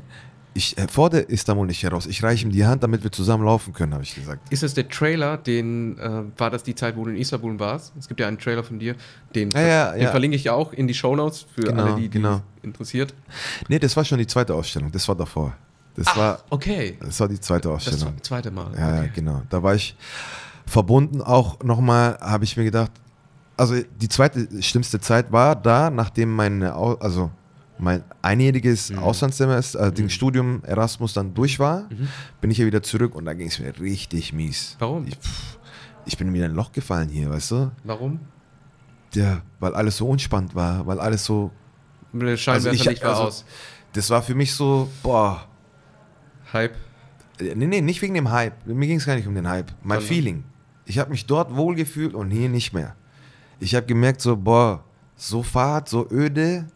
[0.56, 2.06] Ich äh, fordere Istanbul nicht heraus.
[2.06, 4.50] Ich reiche ihm die Hand, damit wir zusammen laufen können, habe ich gesagt.
[4.52, 7.92] Ist es der Trailer, den äh, war das die Zeit, wo du in Istanbul warst?
[7.98, 8.94] Es gibt ja einen Trailer von dir,
[9.34, 10.10] den, Ja, ja, den ja.
[10.10, 12.40] verlinke ich ja auch in die Shownotes für Genau, alle, die, die genau.
[12.62, 13.14] interessiert.
[13.68, 14.90] Nee, das war schon die zweite Ausstellung.
[14.90, 15.54] Das war davor.
[15.94, 16.96] Das war okay.
[17.00, 18.14] das war die zweite Das Ausstellung.
[18.22, 18.70] zweite Mal.
[18.78, 19.10] Ja, okay.
[19.14, 19.42] genau.
[19.48, 19.96] Da war ich
[20.66, 22.90] verbunden auch nochmal, habe ich mir gedacht,
[23.56, 27.30] also die zweite schlimmste Zeit war da, nachdem mein, Au- also
[27.78, 28.98] mein einjähriges Mhm.
[29.00, 32.08] Auslandssemester, also das Studium Erasmus dann durch war, Mhm.
[32.40, 34.76] bin ich ja wieder zurück und da ging es mir richtig mies.
[34.78, 35.06] Warum?
[35.06, 35.58] Ich, pff,
[36.06, 37.70] ich bin wieder in ein Loch gefallen hier, weißt du?
[37.84, 38.20] Warum?
[39.14, 41.50] Ja, weil alles so unspannend war, weil alles so,
[42.12, 43.44] Der Scheinwerferlicht war also, aus.
[43.92, 45.46] das war für mich so, boah,
[46.52, 46.74] Hype.
[47.40, 48.66] Nee, nee, nicht wegen dem Hype.
[48.66, 49.70] Mir ging es gar nicht um den Hype.
[49.82, 50.02] Mein Sondern?
[50.08, 50.44] Feeling.
[50.86, 52.94] Ich habe mich dort wohlgefühlt und hier nicht mehr.
[53.60, 54.84] Ich habe gemerkt, so, boah,
[55.16, 56.66] so fad, so öde.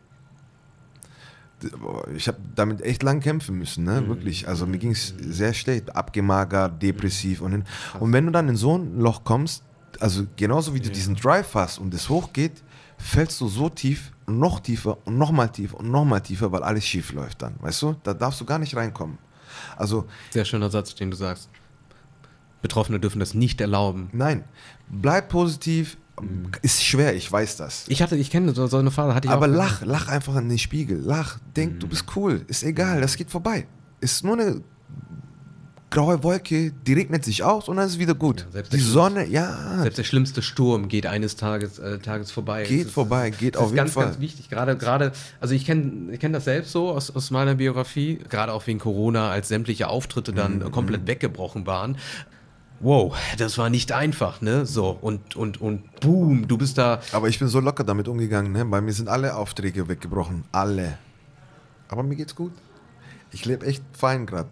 [2.16, 4.06] Ich habe damit echt lang kämpfen müssen, ne?
[4.08, 4.48] Wirklich.
[4.48, 5.94] Also mir ging es sehr schlecht.
[5.94, 7.40] Abgemagert, depressiv.
[7.40, 7.64] Und, hin.
[7.98, 9.62] und wenn du dann in so ein Loch kommst,
[9.98, 12.62] also genauso wie du diesen Drive hast und es hochgeht,
[12.98, 16.84] fällst du so tief und noch tiefer und nochmal tiefer und nochmal tiefer, weil alles
[16.84, 17.54] schief läuft dann.
[17.61, 17.96] Weißt du?
[18.02, 19.18] Da darfst du gar nicht reinkommen.
[19.76, 21.48] Also Sehr schöner Satz, den du sagst.
[22.62, 24.11] Betroffene dürfen das nicht erlauben.
[24.12, 24.44] Nein,
[24.88, 25.96] bleib positiv.
[26.62, 27.85] Ist schwer, ich weiß das.
[27.89, 29.51] Ich hatte, ich kenne so, so eine Phase, hatte ich Aber auch.
[29.51, 30.99] lach, lach einfach in den Spiegel.
[30.99, 32.43] Lach, denk, du bist cool.
[32.49, 33.66] Ist egal, das geht vorbei.
[34.01, 34.62] Ist nur eine
[35.91, 38.43] graue Wolke, die regnet sich aus und dann ist es wieder gut.
[38.47, 42.64] Ja, selbst die Sonne, ja, Selbst der schlimmste Sturm geht eines Tages, äh, Tages vorbei.
[42.64, 44.05] geht ist- vorbei, geht Das auf ist jeden ganz, Fall.
[44.07, 44.49] ganz wichtig.
[44.49, 45.11] Gerade, gerade,
[45.41, 48.79] also ich kenne ich kenn das selbst so aus, aus meiner Biografie, gerade auch wegen
[48.79, 50.71] Corona, als sämtliche Auftritte dann Mhm.
[50.71, 51.97] komplett weggebrochen waren.
[52.83, 54.64] Wow, das war nicht einfach, ne?
[54.64, 57.01] So, und, und, und boom, du bist da.
[57.12, 58.53] Aber ich bin so locker damit umgegangen.
[58.53, 58.64] Ne?
[58.64, 60.45] Bei mir sind alle Aufträge weggebrochen.
[60.51, 60.97] Alle.
[61.89, 62.53] Aber mir geht's gut.
[63.33, 64.49] Ich lebe echt fein gerade.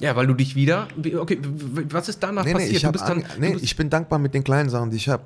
[0.00, 0.88] Ja, weil du dich wieder.
[0.96, 1.38] wie- Okay,
[1.90, 2.76] was ist danach Nee, nee, passiert?
[2.76, 5.08] ich, du bist dann, an, nee, ich bin dankbar mit den kleinen Sachen, die ich
[5.08, 5.24] habe.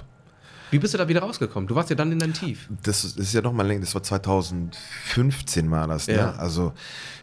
[0.71, 1.66] Wie bist du da wieder rausgekommen?
[1.66, 2.69] Du warst ja dann in deinem Tief.
[2.83, 6.07] Das ist, ja noch mal länger, das war 2015 war das.
[6.09, 6.14] Ne?
[6.14, 6.33] Ja.
[6.37, 6.73] Also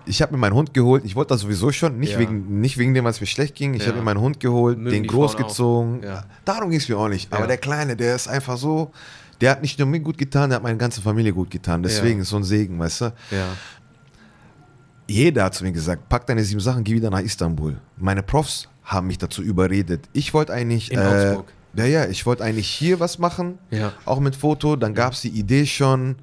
[0.06, 2.20] ich habe mir meinen Hund geholt, ich wollte das sowieso schon, nicht, Ja.
[2.20, 3.74] wegen, nicht wegen dem, was mir schlecht ging.
[3.74, 3.88] Ich Ja.
[3.88, 6.02] habe mir meinen Hund geholt, Mögen den großgezogen.
[6.46, 7.32] Darum ging es mir auch nicht.
[7.34, 8.92] Aber der Kleine, der ist einfach so,
[9.42, 11.84] der hat nicht nur mir gut getan, der hat meine ganze Familie gut getan.
[11.84, 13.06] Deswegen ist so ein Segen, weißt du.
[13.32, 13.48] Ja.
[15.08, 17.78] Jeder hat zu mir gesagt, pack deine sieben Sachen, geh wieder nach Istanbul.
[17.98, 20.10] Meine Profs haben mich dazu überredet.
[20.14, 20.92] Ich wollte eigentlich...
[20.92, 21.54] In äh, Augsburg.
[21.76, 23.94] Ja, ja, ich wollte eigentlich hier was machen, Ja.
[24.06, 24.76] auch mit Foto.
[24.76, 26.16] Dann gab es die Idee schon,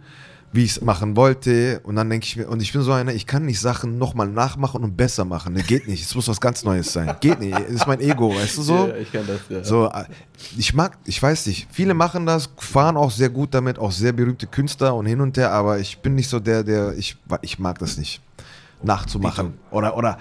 [0.55, 1.81] wie ich es machen wollte.
[1.85, 4.29] Und dann denke ich mir, und ich bin so einer, ich kann nicht Sachen nochmal
[4.29, 5.55] nachmachen und besser machen.
[5.55, 6.03] Das geht nicht.
[6.05, 7.17] Es muss was ganz Neues sein.
[7.21, 7.55] Geht nicht.
[7.55, 8.93] Das ist mein Ego, weißt du so?
[9.01, 9.65] ich kann das, ja.
[9.65, 9.91] So,
[10.59, 14.13] ich mag, ich weiß nicht, viele machen das, fahren auch sehr gut damit, auch sehr
[14.13, 17.59] berühmte Künstler und hin und her, aber ich bin nicht so der, der, ich, ich
[17.59, 18.21] mag das nicht,
[18.83, 19.55] nachzumachen.
[19.71, 20.19] Oder, oder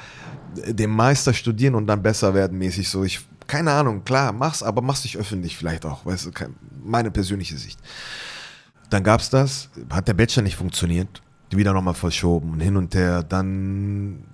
[0.67, 3.03] dem Meister studieren und dann besser werden mäßig so.
[3.03, 6.31] Ich, keine Ahnung, klar, mach's, aber mach's nicht öffentlich vielleicht auch, weißt du,
[6.83, 7.79] meine persönliche Sicht.
[8.89, 13.23] Dann gab's das, hat der Bachelor nicht funktioniert, wieder nochmal verschoben und hin und her,
[13.23, 14.25] dann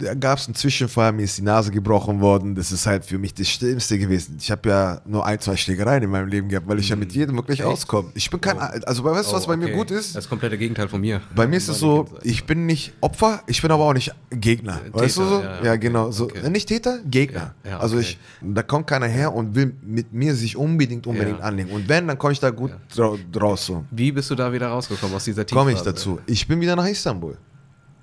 [0.00, 2.54] da gab es einen Zwischenfall, mir ist die Nase gebrochen worden.
[2.54, 4.36] Das ist halt für mich das Schlimmste gewesen.
[4.40, 7.12] Ich habe ja nur ein, zwei Schlägereien in meinem Leben gehabt, weil ich ja mit
[7.12, 8.10] jedem wirklich auskomme.
[8.14, 9.74] Ich bin kein, also weißt du, was Oh, bei mir okay.
[9.76, 10.16] gut ist?
[10.16, 11.20] Das komplette Gegenteil von mir.
[11.34, 14.80] Bei mir ist es so, ich bin nicht Opfer, ich bin aber auch nicht Gegner.
[14.86, 15.42] Äh, weißt du Täter, so?
[15.42, 16.10] ja, Ja, okay, genau.
[16.10, 16.50] So, okay.
[16.50, 17.54] Nicht Täter, Gegner.
[17.64, 21.38] Ja, ja, Also ich, da kommt keiner her und will mit mir sich unbedingt, unbedingt
[21.40, 21.44] Ja.
[21.44, 21.70] anlegen.
[21.70, 23.84] Und wenn, dann komme ich da gut drau- draus so.
[23.90, 25.94] Wie bist du da wieder rausgekommen aus dieser Komme ich Tiefphase?
[25.94, 26.18] dazu.
[26.26, 27.36] Ich bin wieder nach Istanbul.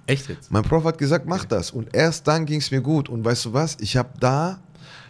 [0.08, 0.50] Echt jetzt?
[0.52, 1.70] Mein Prof hat gesagt, mach das.
[1.70, 3.10] Und erst dann ging es mir gut.
[3.10, 3.78] Und weißt du was?
[3.82, 4.60] Ich habe da,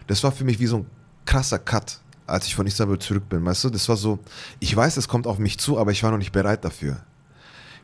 [0.07, 0.85] das war für mich wie so ein
[1.25, 3.45] krasser Cut, als ich von Istanbul zurück bin.
[3.45, 4.19] Weißt du, das war so,
[4.59, 6.97] ich weiß, es kommt auf mich zu, aber ich war noch nicht bereit dafür.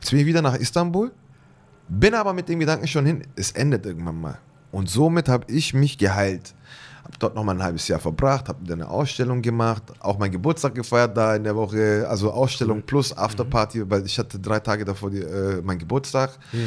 [0.00, 1.12] Jetzt bin ich wieder nach Istanbul,
[1.88, 4.38] bin aber mit dem Gedanken schon hin, es endet irgendwann mal.
[4.72, 6.52] Und somit habe ich mich geheilt.
[7.04, 10.74] Habe dort noch mal ein halbes Jahr verbracht, habe eine Ausstellung gemacht, auch meinen Geburtstag
[10.74, 15.10] gefeiert da in der Woche, also Ausstellung plus Afterparty, weil ich hatte drei Tage davor
[15.10, 16.38] die, äh, meinen Geburtstag.
[16.52, 16.60] Ja.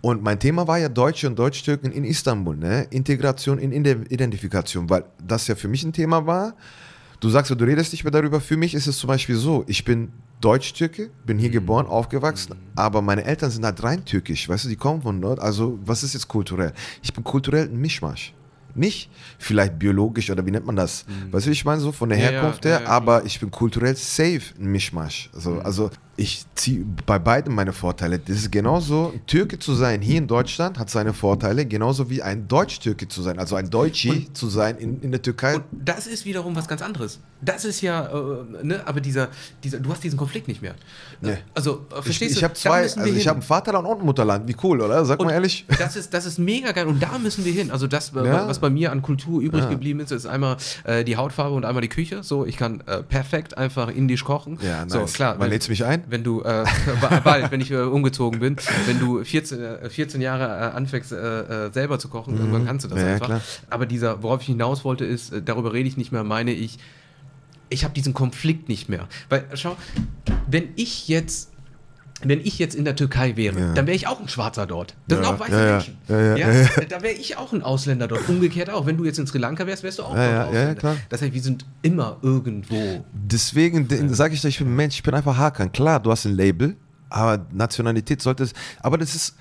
[0.00, 2.86] Und mein Thema war ja Deutsche und Deutschtürken in Istanbul, ne?
[2.90, 6.54] Integration in Ide- Identifikation, weil das ja für mich ein Thema war.
[7.18, 8.40] Du sagst, ja, du redest nicht mehr darüber.
[8.40, 13.02] Für mich ist es zum Beispiel so, ich bin Deutsch-Türke, bin hier geboren, aufgewachsen, aber
[13.02, 15.40] meine Eltern sind halt rein türkisch, weißt du, die kommen von dort.
[15.40, 16.72] Also, was ist jetzt kulturell?
[17.02, 18.32] Ich bin kulturell ein Mischmasch.
[18.74, 21.04] Nicht vielleicht biologisch oder wie nennt man das?
[21.30, 23.40] Weißt du, wie ich meine, so von der Ja, Herkunft ja, her, ja, aber ich
[23.40, 25.30] bin kulturell safe ein Mischmasch.
[25.34, 25.90] Also, also
[26.20, 28.18] ich ziehe bei beiden meine Vorteile.
[28.18, 32.46] Das ist genauso, Türke zu sein hier in Deutschland hat seine Vorteile, genauso wie ein
[32.46, 35.56] Deutsch-Türke zu sein, also ein Deutschi zu sein in, in der Türkei.
[35.56, 37.20] Und das ist wiederum was ganz anderes.
[37.40, 39.28] Das ist ja, äh, ne, aber dieser,
[39.64, 40.74] dieser, du hast diesen Konflikt nicht mehr.
[41.22, 41.38] Nee.
[41.54, 42.44] Also, äh, ich verstehst ich du?
[42.44, 44.46] habe Da zwei, also ich habe ein Vaterland und ein Mutterland.
[44.46, 45.06] Wie cool, oder?
[45.06, 45.64] Sag mal Und ehrlich.
[45.78, 47.70] Das ist, das ist mega geil und da müssen wir hin.
[47.70, 48.46] Also das, äh, Ja.
[48.46, 49.70] was bei mir an Kultur übrig Ja.
[49.70, 52.22] geblieben ist, ist einmal äh, die Hautfarbe und einmal die Küche.
[52.22, 54.58] So, ich kann äh, perfekt einfach indisch kochen.
[54.60, 55.14] Ja, So, nice.
[55.14, 55.32] klar.
[55.38, 56.04] Wann wenn- lädst du mich ein?
[56.10, 56.64] Wenn du, äh,
[57.00, 58.56] ba- bald, wenn ich äh, umgezogen bin,
[58.86, 62.84] wenn du 14, äh, 14 Jahre äh, anfängst, äh, äh, selber zu kochen, irgendwann kannst
[62.84, 63.06] du das Mhm.
[63.06, 63.26] Ja, einfach.
[63.26, 63.40] klar.
[63.70, 66.78] Aber dieser, worauf ich hinaus wollte, ist, äh, darüber rede ich nicht mehr, meine ich,
[67.68, 69.06] ich habe diesen Konflikt nicht mehr.
[69.28, 69.76] Weil, schau,
[70.48, 71.49] wenn ich jetzt,
[72.22, 73.72] wenn ich jetzt in der Türkei wäre, Ja.
[73.72, 74.94] dann wäre ich auch ein Schwarzer dort.
[75.08, 75.72] Das Ja, sind auch weiße ja.
[75.72, 75.98] Menschen.
[76.78, 78.28] Ja, Da wäre ich auch ein Ausländer dort.
[78.28, 78.86] Umgekehrt auch.
[78.86, 80.48] Wenn du jetzt in Sri Lanka wärst, wärst du auch Ja, dort ja, ein ja,
[80.48, 80.74] Ausländer.
[80.80, 80.96] klar.
[81.08, 83.04] Das heißt, wir sind immer irgendwo.
[83.12, 85.72] Deswegen sage ich dir, ich bin ein Mensch, ich bin einfach Hakan.
[85.72, 86.76] Klar, du hast ein Label,
[87.08, 88.52] aber Nationalität sollte es.
[88.80, 89.36] Aber das ist.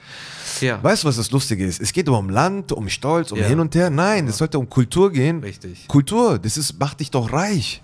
[0.61, 0.81] Ja.
[0.83, 1.79] Weißt du, was das Lustige ist?
[1.81, 3.89] Es geht um Land, um Stolz, um hin und her.
[3.89, 5.39] Nein, es sollte um Kultur gehen.
[5.41, 5.87] Richtig.
[5.87, 7.81] Kultur, das ist, macht dich doch reich.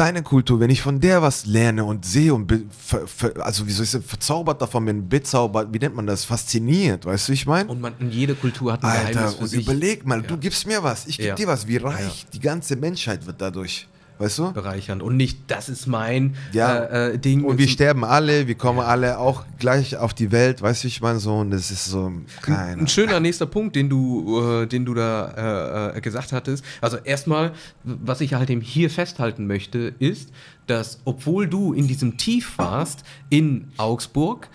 [0.00, 3.70] Deine Kultur, wenn ich von der was lerne und sehe und ver, ver, also wie
[3.70, 7.44] soll ich sagen, verzaubert davon bin, bezaubert, wie nennt man das, fasziniert, weißt du, ich
[7.44, 7.68] meine?
[7.68, 9.62] Und man, jede Kultur hat ein Geheimnis Alter, für und sich.
[9.66, 10.26] überleg mal, Ja.
[10.26, 11.34] du gibst mir was, ich gebe Ja.
[11.34, 13.88] dir was, wie reich die ganze Menschheit wird dadurch,
[14.20, 14.52] weißt du?
[14.52, 16.76] bereichern und nicht, das ist mein Ja.
[16.78, 17.42] äh, äh, Ding.
[17.44, 21.00] Und wir sterben alle, wir kommen alle auch gleich auf die Welt, weißt du, ich
[21.00, 22.12] meine, so, und das ist so,
[22.42, 26.64] keine Ein schöner nächster Punkt, den du, äh, den du da äh, äh, gesagt hattest.
[26.80, 27.52] Also erstmal,
[27.82, 30.30] was ich halt eben hier festhalten möchte, ist,
[30.66, 34.48] dass obwohl du in diesem Tief warst in Augsburg,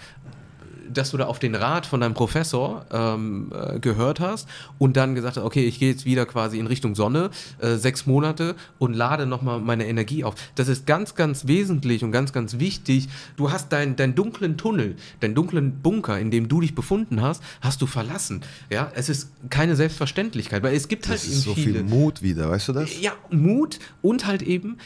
[0.91, 5.15] dass du da auf den Rat von deinem Professor ähm, äh, gehört hast und dann
[5.15, 7.29] gesagt hast, okay, ich gehe jetzt wieder quasi in Richtung Sonne,
[7.59, 10.35] äh, sechs Monate und lade nochmal meine Energie auf.
[10.55, 13.07] Das ist ganz, ganz wesentlich und ganz, ganz wichtig.
[13.37, 17.41] Du hast deinen deinen dunklen Tunnel, deinen dunklen Bunker, in dem du dich befunden hast,
[17.61, 18.41] hast du verlassen.
[18.69, 21.79] Ja, es ist keine Selbstverständlichkeit, weil es gibt halt Das eben ist so viele.
[21.79, 22.99] viel Mut wieder, weißt du das?
[23.01, 24.77] Ja, Mut und halt eben,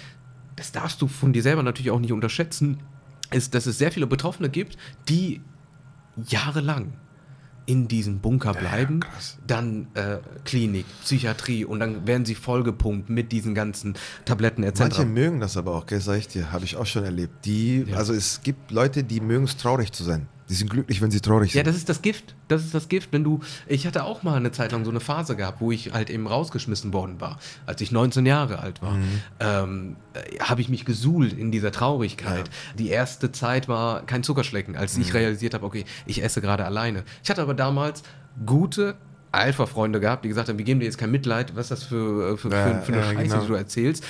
[0.55, 2.79] das darfst du von dir selber natürlich auch nicht unterschätzen,
[3.31, 4.77] ist, dass es sehr viele Betroffene gibt,
[5.07, 5.41] die
[6.27, 6.93] jahrelang
[7.65, 9.37] in diesem Bunker bleiben, krass.
[9.45, 13.93] dann äh, Klinik, Psychiatrie und dann werden sie vollgepumpt mit diesen ganzen
[14.25, 14.79] Tabletten etc.
[14.79, 17.45] Manche mögen das aber auch, gell, sag ich dir, habe ich auch schon erlebt.
[17.45, 17.97] Die, Ja.
[17.97, 20.27] also es gibt Leute, die mögen es traurig zu sein.
[20.49, 21.67] Die sind glücklich, wenn sie traurig Ja, sind.
[21.67, 22.35] das ist das Gift.
[22.47, 23.39] Das ist das Gift, wenn du.
[23.67, 26.25] Ich hatte auch mal eine Zeit lang so eine Phase gehabt, wo ich halt eben
[26.27, 27.37] rausgeschmissen worden war,
[27.67, 28.97] als ich 19 Jahre alt war.
[29.39, 32.49] Ähm, äh, Habe ich mich gesuhlt in dieser Traurigkeit.
[32.77, 37.03] Die erste Zeit war kein Zuckerschlecken, als ich realisiert habe, okay, ich esse gerade alleine.
[37.23, 38.01] Ich hatte aber damals
[38.45, 38.95] gute
[39.31, 42.33] Alpha-Freunde gehabt, die gesagt haben, wir geben dir jetzt kein Mitleid, was ist das für,
[42.33, 43.41] äh, für, Ja, für, für eine ja, Scheiße, genau.
[43.41, 44.03] die du erzählst.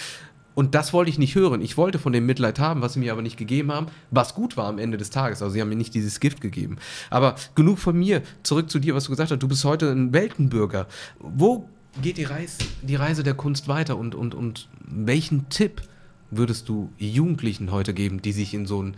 [0.60, 1.62] Und das wollte ich nicht hören.
[1.62, 4.58] Ich wollte von dem Mitleid haben, was sie mir aber nicht gegeben haben, was gut
[4.58, 5.42] war am Ende des Tages.
[5.42, 6.80] Also sie haben mir nicht dieses Gift gegeben.
[7.10, 8.24] Aber genug von mir.
[8.44, 9.42] Zurück zu dir, was du gesagt hast.
[9.42, 10.88] Du bist heute ein Weltenbürger.
[11.18, 11.70] Wo
[12.02, 15.82] geht die Reise, die Reise der Kunst weiter und, und, und welchen Tipp
[16.30, 18.96] würdest du Jugendlichen heute geben, die sich in so einem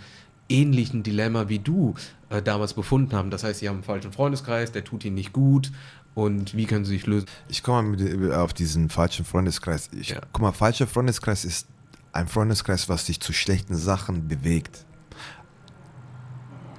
[0.50, 1.96] ähnlichen Dilemma wie du
[2.30, 3.30] äh, damals befunden haben?
[3.32, 5.72] Das heißt, sie haben einen falschen Freundeskreis, der tut ihnen nicht gut.
[6.14, 7.28] Und wie können sie sich lösen?
[7.48, 9.90] Ich komme mit, auf diesen falschen Freundeskreis.
[9.94, 10.20] Ich, Ja.
[10.34, 11.68] Guck mal, falscher Freundeskreis ist
[12.12, 14.86] ein Freundeskreis, was dich zu schlechten Sachen bewegt.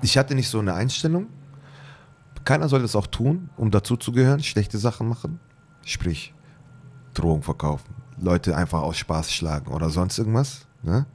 [0.03, 1.29] Ich hatte nicht so eine Einstellung.
[2.45, 5.39] Keiner soll das auch tun, um dazuzugehören, schlechte Sachen machen.
[5.85, 6.35] Sprich,
[7.15, 10.67] Drohung verkaufen, Leute einfach aus Spaß schlagen oder sonst irgendwas.
[10.83, 11.07] Ne?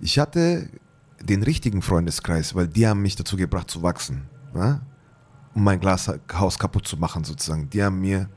[0.00, 0.68] Ich hatte
[1.22, 4.28] den richtigen Freundeskreis, weil die haben mich dazu gebracht zu wachsen.
[4.54, 4.80] Ne?
[5.58, 7.68] um mein Glashaus kaputt zu machen, sozusagen.
[7.70, 8.28] Die haben mir,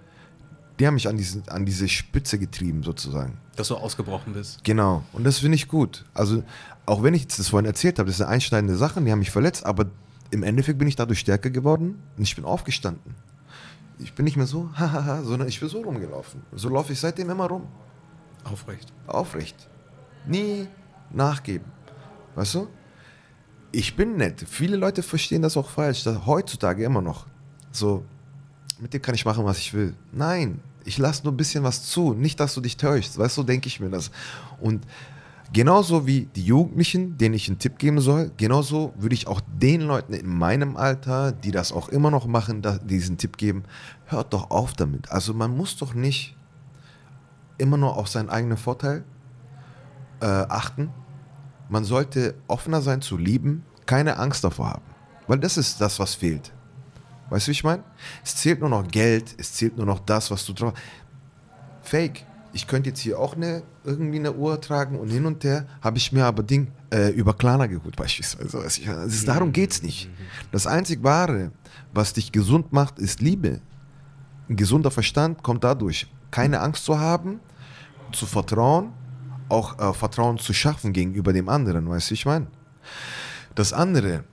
[0.80, 3.38] die haben mich an, diesen, an diese Spitze getrieben, sozusagen.
[3.56, 4.64] Dass du ausgebrochen bist.
[4.64, 5.04] Genau.
[5.14, 6.04] Und das finde ich gut.
[6.16, 6.44] Also,
[6.88, 9.30] auch wenn ich jetzt das vorhin erzählt habe, das sind einschneidende Sachen, die haben mich
[9.30, 9.86] verletzt, aber
[10.32, 13.14] im Endeffekt bin ich dadurch stärker geworden und ich bin aufgestanden.
[14.00, 16.42] Ich bin nicht mehr so, hahaha, sondern ich bin so rumgelaufen.
[16.54, 17.68] So laufe ich seitdem immer rum.
[18.44, 18.92] Aufrecht.
[19.06, 19.70] Aufrecht.
[20.26, 20.68] Nie
[21.12, 21.66] nachgeben.
[22.36, 22.68] Weißt du?
[23.72, 24.46] Ich bin nett.
[24.48, 26.04] Viele Leute verstehen das auch falsch.
[26.04, 27.28] Dass heutzutage immer noch.
[27.72, 28.04] So,
[28.80, 29.94] mit dem kann ich machen, was ich will.
[30.12, 32.14] Nein, ich lasse nur ein bisschen was zu.
[32.14, 33.18] Nicht, dass du dich täuschst.
[33.18, 34.12] Weißt du, so denke ich mir das.
[34.60, 34.86] Und
[35.54, 39.82] genauso wie die Jugendlichen, denen ich einen Tipp geben soll, genauso würde ich auch den
[39.82, 43.64] Leuten in meinem Alter, die das auch immer noch machen, diesen Tipp geben.
[44.06, 45.12] Hört doch auf damit.
[45.12, 46.36] Also man muss doch nicht
[47.58, 49.04] immer nur auf seinen eigenen Vorteil
[50.20, 50.90] äh, achten.
[51.72, 54.84] Man sollte offener sein zu lieben, keine Angst davor haben.
[55.28, 56.52] Weil das ist das, was fehlt.
[57.30, 57.82] Weißt du, wie ich meine?
[58.26, 60.74] Es zählt nur noch Geld, es zählt nur noch das, was du drauf.
[61.82, 62.26] Fake.
[62.52, 65.98] Ich könnte jetzt hier auch eine, irgendwie eine Uhr tragen und hin und her, habe
[65.98, 68.58] ich mir aber Ding äh, über Klarna geholt, beispielsweise.
[68.58, 70.10] Ist, darum geht es nicht.
[70.52, 71.54] Das einzig Wahre,
[71.94, 73.62] was dich gesund macht, ist Liebe.
[74.50, 77.40] Ein gesunder Verstand kommt dadurch, keine Angst zu haben,
[78.12, 78.92] zu vertrauen,
[79.52, 82.47] auch äh, Vertrauen zu schaffen gegenüber dem anderen, weißt du, ich meine?
[83.56, 84.24] Das andere,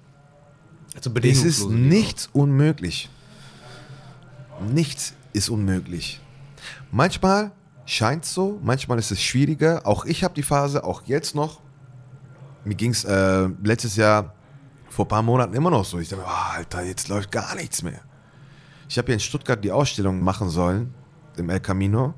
[0.94, 3.10] Also es ist nichts unmöglich.
[4.72, 6.20] Nichts ist unmöglich.
[6.90, 7.52] Manchmal
[7.84, 9.86] scheint es so, manchmal ist es schwieriger.
[9.86, 11.60] Auch ich habe die Phase, auch jetzt noch.
[12.64, 14.34] Mir ging es äh, letztes Jahr
[14.88, 15.98] vor ein paar Monaten immer noch so.
[15.98, 18.00] Ich dachte, oh, Alter, jetzt läuft gar nichts mehr.
[18.88, 20.94] Ich habe hier in Stuttgart die Ausstellung machen sollen,
[21.36, 22.14] im El Camino,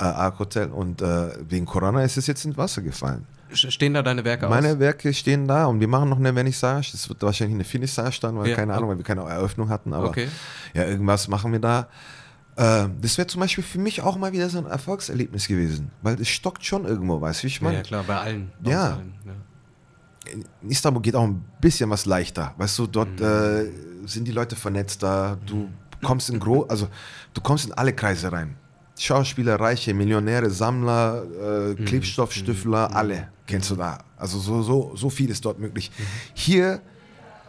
[0.00, 3.26] äh, Arc Hotel, und äh, wegen Corona ist es jetzt ins Wasser gefallen.
[3.52, 4.78] Stehen da deine Werke Meine aus?
[4.78, 6.90] Werke stehen da und wir machen noch eine Vernissage.
[6.92, 9.92] Das wird wahrscheinlich eine Finissage dann, weil Ja, keine Ahnung, weil wir keine Eröffnung hatten.
[9.92, 10.28] Aber Okay.
[10.72, 11.88] ja, irgendwas machen wir da.
[12.56, 16.20] Äh, das wäre zum Beispiel für mich auch mal wieder so ein Erfolgserlebnis gewesen, weil
[16.20, 17.78] es stockt schon irgendwo, weißt du, wie ich meine?
[17.78, 18.52] ja, klar, bei allen.
[18.64, 18.92] Ja.
[18.94, 19.32] allen, ja.
[20.62, 23.26] In Istanbul geht auch ein bisschen was leichter, weißt du, dort Mhm.
[23.26, 25.68] äh, sind die Leute vernetzter, du
[26.04, 26.88] kommst in gro also
[27.34, 28.54] du kommst in alle Kreise rein.
[29.02, 31.82] Schauspieler, Reiche, Millionäre, Sammler, Mhm.
[31.82, 33.98] äh, Klebstoffstifler, alle kennst du da.
[34.16, 35.90] Also so, so, so viel ist dort möglich.
[35.96, 36.02] Mhm.
[36.34, 36.80] Hier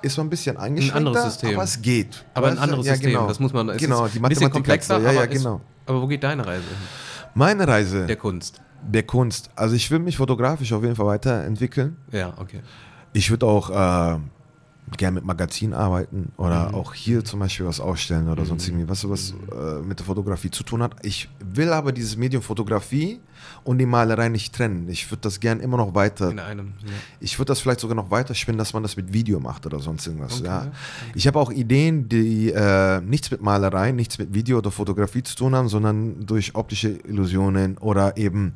[0.02, 1.54] ist man ein bisschen eingeschränkter, anderes System.
[1.56, 2.26] aber es geht.
[2.34, 3.28] Aber ein Weißt anderes ja, System, Genau.
[3.28, 3.70] das muss man.
[3.70, 5.62] es genau, die ein bisschen komplexer, ja, ja, aber, ist, genau.
[5.86, 6.78] aber wo geht deine Reise hin?
[7.36, 8.62] Meine Reise Der Kunst.
[8.82, 9.50] der Kunst.
[9.56, 11.98] Also ich will mich fotografisch auf jeden Fall weiterentwickeln.
[12.12, 12.62] Ja, okay.
[13.14, 14.20] Ich würde auch äh,
[14.98, 16.76] gerne mit Magazin arbeiten oder Mhm.
[16.76, 20.52] auch hier zum Beispiel was ausstellen oder sonst irgendwie, was, was äh, mit der Fotografie
[20.52, 20.96] zu tun hat.
[21.04, 23.20] Ich will aber dieses Medium Fotografie
[23.64, 24.88] und die Malerei nicht trennen.
[24.90, 26.30] Ich würde das gerne immer noch weiter.
[26.30, 26.74] In einem.
[26.86, 26.92] Ja.
[27.20, 29.80] Ich würde das vielleicht sogar noch weiter spinnen, dass man das mit Video macht oder
[29.80, 30.40] sonst irgendwas.
[30.40, 30.60] Okay, Ja.
[30.62, 30.70] okay.
[31.16, 35.36] Ich habe auch Ideen, die äh, nichts mit Malerei, nichts mit Video oder Fotografie zu
[35.36, 38.54] tun haben, sondern durch optische Illusionen oder eben,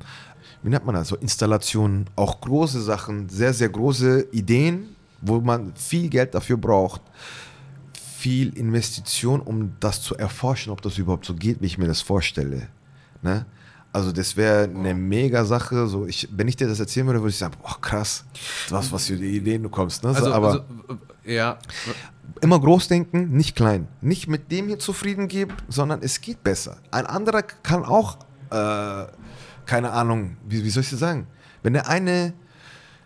[0.64, 5.74] wie nennt man das, so Installationen, auch große Sachen, sehr, sehr große Ideen, wo man
[5.76, 7.02] viel Geld dafür braucht,
[8.18, 12.02] viel Investition, um das zu erforschen, ob das überhaupt so geht, wie ich mir das
[12.02, 12.68] vorstelle.
[13.22, 13.46] Ne?
[13.92, 15.88] Also das wäre eine mega Sache.
[15.88, 18.26] So ich, wenn ich dir das erzählen würde, würde ich sagen, boah krass,
[18.70, 20.04] was, was für Ideen du kommst.
[20.04, 20.14] Ne?
[20.14, 20.64] So, Also, aber also,
[21.24, 21.58] ja.
[22.42, 23.88] immer groß denken, nicht klein.
[24.02, 26.78] Nicht mit dem hier zufrieden geben, sondern es geht besser.
[26.92, 28.18] Ein anderer kann auch,
[28.50, 29.06] äh,
[29.66, 31.28] keine Ahnung, wie, wie soll ich das sagen?
[31.64, 32.34] Wenn der eine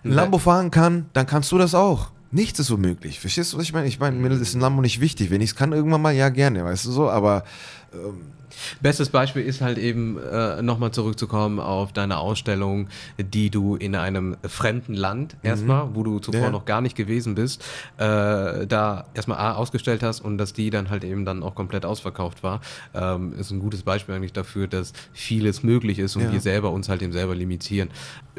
[0.10, 2.12] ein Lambo fahren kann, dann kannst du das auch.
[2.32, 3.20] Nichts ist unmöglich.
[3.20, 3.88] Verstehst du, was ich meine?
[3.88, 5.32] Ich meine, mir ist ein Lambo nicht wichtig.
[5.32, 7.44] Wenn ich es kann, irgendwann mal, ja, gerne, weißt du so, aber
[8.82, 12.88] Bestes Beispiel ist halt eben äh, nochmal zurückzukommen auf deine Ausstellung,
[13.18, 16.50] die du in einem fremden Land erstmal, wo du zuvor Ja.
[16.52, 17.64] noch gar nicht gewesen bist,
[17.98, 21.86] äh, da erstmal A ausgestellt hast und dass die dann halt eben dann auch komplett
[21.86, 22.62] ausverkauft war,
[22.94, 26.32] ähm, ist ein gutes Beispiel eigentlich dafür, dass vieles möglich ist und Ja.
[26.32, 27.90] wir selber uns halt eben selber limitieren.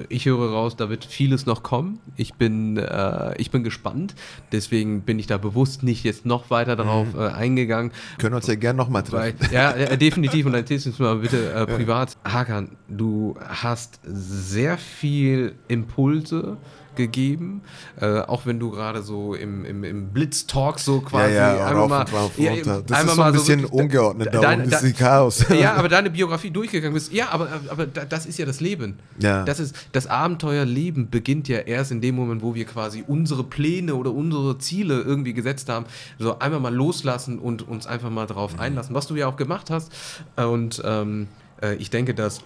[0.09, 2.01] Ich höre raus, da wird vieles noch kommen.
[2.17, 4.15] Ich bin, äh, ich bin gespannt,
[4.53, 7.93] deswegen bin ich da bewusst nicht jetzt noch weiter darauf äh, eingegangen.
[8.19, 9.53] können wir uns ja gerne nochmal Weil, treffen.
[9.55, 10.47] ja, ja, definitiv.
[10.47, 12.17] Und erzählst du uns mal bitte äh, privat.
[12.25, 16.57] Hakan, du hast sehr viel Impulse
[17.01, 17.63] gegeben,
[18.01, 21.89] äh, auch wenn du gerade so im, im, im Blitztalk so quasi Ja, ja, einmal
[21.89, 22.83] mal, ja, runter.
[22.87, 25.45] Das einmal ist so ein bisschen wirklich- ungeordnet da das ist Chaos.
[25.61, 27.13] Ja, aber deine Biografie durchgegangen bist.
[27.13, 28.99] Ja, aber, aber da- das ist ja das Leben.
[29.19, 29.45] Ja.
[29.45, 33.95] Das ist das Abenteuerleben beginnt ja erst in dem Moment, wo wir quasi unsere Pläne
[33.95, 35.87] oder unsere Ziele irgendwie gesetzt haben.
[36.19, 38.61] So einmal mal loslassen und uns einfach mal darauf Mhm.
[38.61, 39.93] einlassen, was du ja auch gemacht hast.
[40.37, 41.29] Und ähm,
[41.63, 42.41] äh, ich denke, dass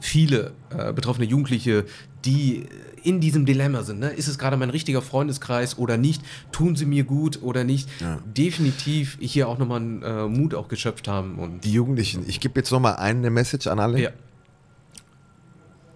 [0.00, 1.84] viele äh, betroffene Jugendliche,
[2.24, 2.66] die
[3.04, 4.10] in diesem Dilemma sind, ne?
[4.10, 6.22] ist es gerade mein richtiger Freundeskreis oder nicht,
[6.52, 8.18] tun sie mir gut oder nicht, Ja.
[8.24, 11.38] definitiv hier auch nochmal einen äh, Mut auch geschöpft haben.
[11.38, 14.00] Und Die Jugendlichen, ich gebe jetzt nochmal eine Message an alle.
[14.00, 14.10] ja,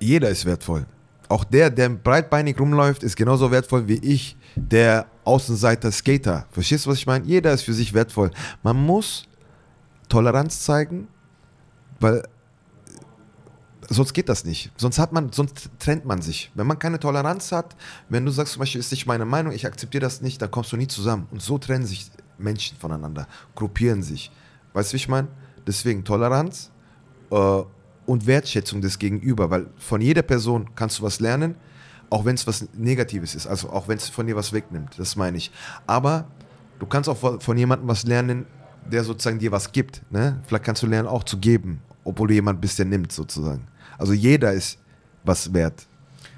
[0.00, 0.86] Jeder ist wertvoll.
[1.28, 6.46] Auch der, der breitbeinig rumläuft, ist genauso wertvoll wie ich, der Außenseiter Skater.
[6.50, 7.24] Verstehst du, was ich meine?
[7.26, 8.30] Jeder ist für sich wertvoll.
[8.62, 9.26] Man muss
[10.09, 11.09] Toleranz zeigen,
[11.98, 12.22] weil
[13.89, 14.72] sonst geht das nicht.
[14.76, 16.51] Sonst hat man, sonst trennt man sich.
[16.55, 17.76] Wenn man keine Toleranz hat,
[18.09, 20.72] wenn du sagst zum Beispiel, ist nicht meine Meinung, ich akzeptiere das nicht, dann kommst
[20.72, 21.26] du nie zusammen.
[21.30, 24.30] Und so trennen sich Menschen voneinander, gruppieren sich.
[24.72, 25.28] Weißt du, wie ich meine?
[25.66, 26.70] Deswegen Toleranz
[27.30, 27.62] äh,
[28.07, 31.57] und Wertschätzung des Gegenüber, weil von jeder Person kannst du was lernen,
[32.11, 35.16] auch wenn es was Negatives ist, also auch wenn es von dir was wegnimmt, das
[35.16, 35.51] meine ich.
[35.87, 36.26] Aber
[36.78, 38.47] du kannst auch von, jemandem was lernen,
[38.91, 40.03] der sozusagen dir was gibt.
[40.11, 40.41] Ne?
[40.47, 43.66] Vielleicht kannst du lernen, auch zu geben, obwohl du jemand bist, der nimmt, sozusagen.
[43.99, 44.78] Also jeder ist
[45.24, 45.86] was wert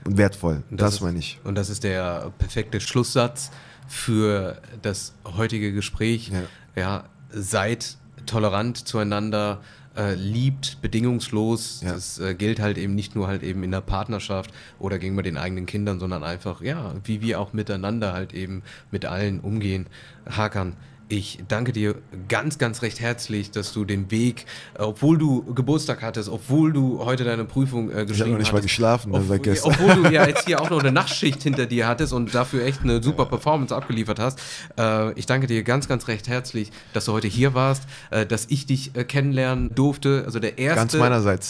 [0.04, 0.62] und wertvoll.
[0.70, 1.38] Und Das, ist- meine ich.
[1.44, 3.50] Und das ist der perfekte Schlusssatz
[3.88, 6.28] für das heutige Gespräch.
[6.28, 6.42] Ja.
[6.76, 7.96] Ja, seid
[8.26, 9.60] tolerant zueinander,
[9.96, 11.80] äh, liebt bedingungslos.
[11.82, 11.92] Ja.
[11.94, 15.36] Das äh, gilt halt eben nicht nur halt eben in der Partnerschaft oder gegenüber den
[15.36, 19.86] eigenen Kindern, sondern einfach, ja, wie wir auch miteinander halt eben mit allen umgehen.
[20.28, 20.74] Hakan,
[21.08, 21.94] ich danke dir
[22.28, 24.44] ganz, ganz recht herzlich, dass du den Weg,
[24.78, 28.38] äh, obwohl du Geburtstag hattest, obwohl du heute deine Prüfung äh, geschrieben Ich habe noch
[28.38, 29.72] nicht mal geschlafen ne, seit obwohl, gestern.
[29.72, 32.82] obwohl du ja jetzt hier auch noch eine Nachtschicht hinter dir hattest und dafür echt
[32.82, 34.40] eine super Performance abgeliefert hast.
[34.78, 38.46] Äh, ich danke dir ganz, ganz recht herzlich, dass du heute hier warst, äh, dass
[38.50, 40.24] ich dich äh, kennenlernen durfte.
[40.26, 40.98] Also der erste.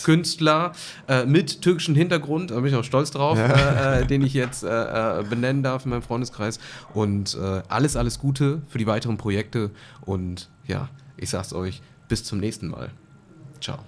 [0.05, 0.73] Künstler
[1.09, 4.61] äh, mit türkischem Hintergrund, da bin ich auch stolz drauf, äh, äh, den ich jetzt
[4.61, 6.59] benennen darf in meinem Freundeskreis.
[6.95, 7.37] Und
[7.69, 9.17] alles, alles Gute für die weiteren
[9.51, 9.71] Projekte.
[10.03, 12.91] Und ja, ich sag's euch, bis zum nächsten Mal.
[13.61, 13.85] Ciao.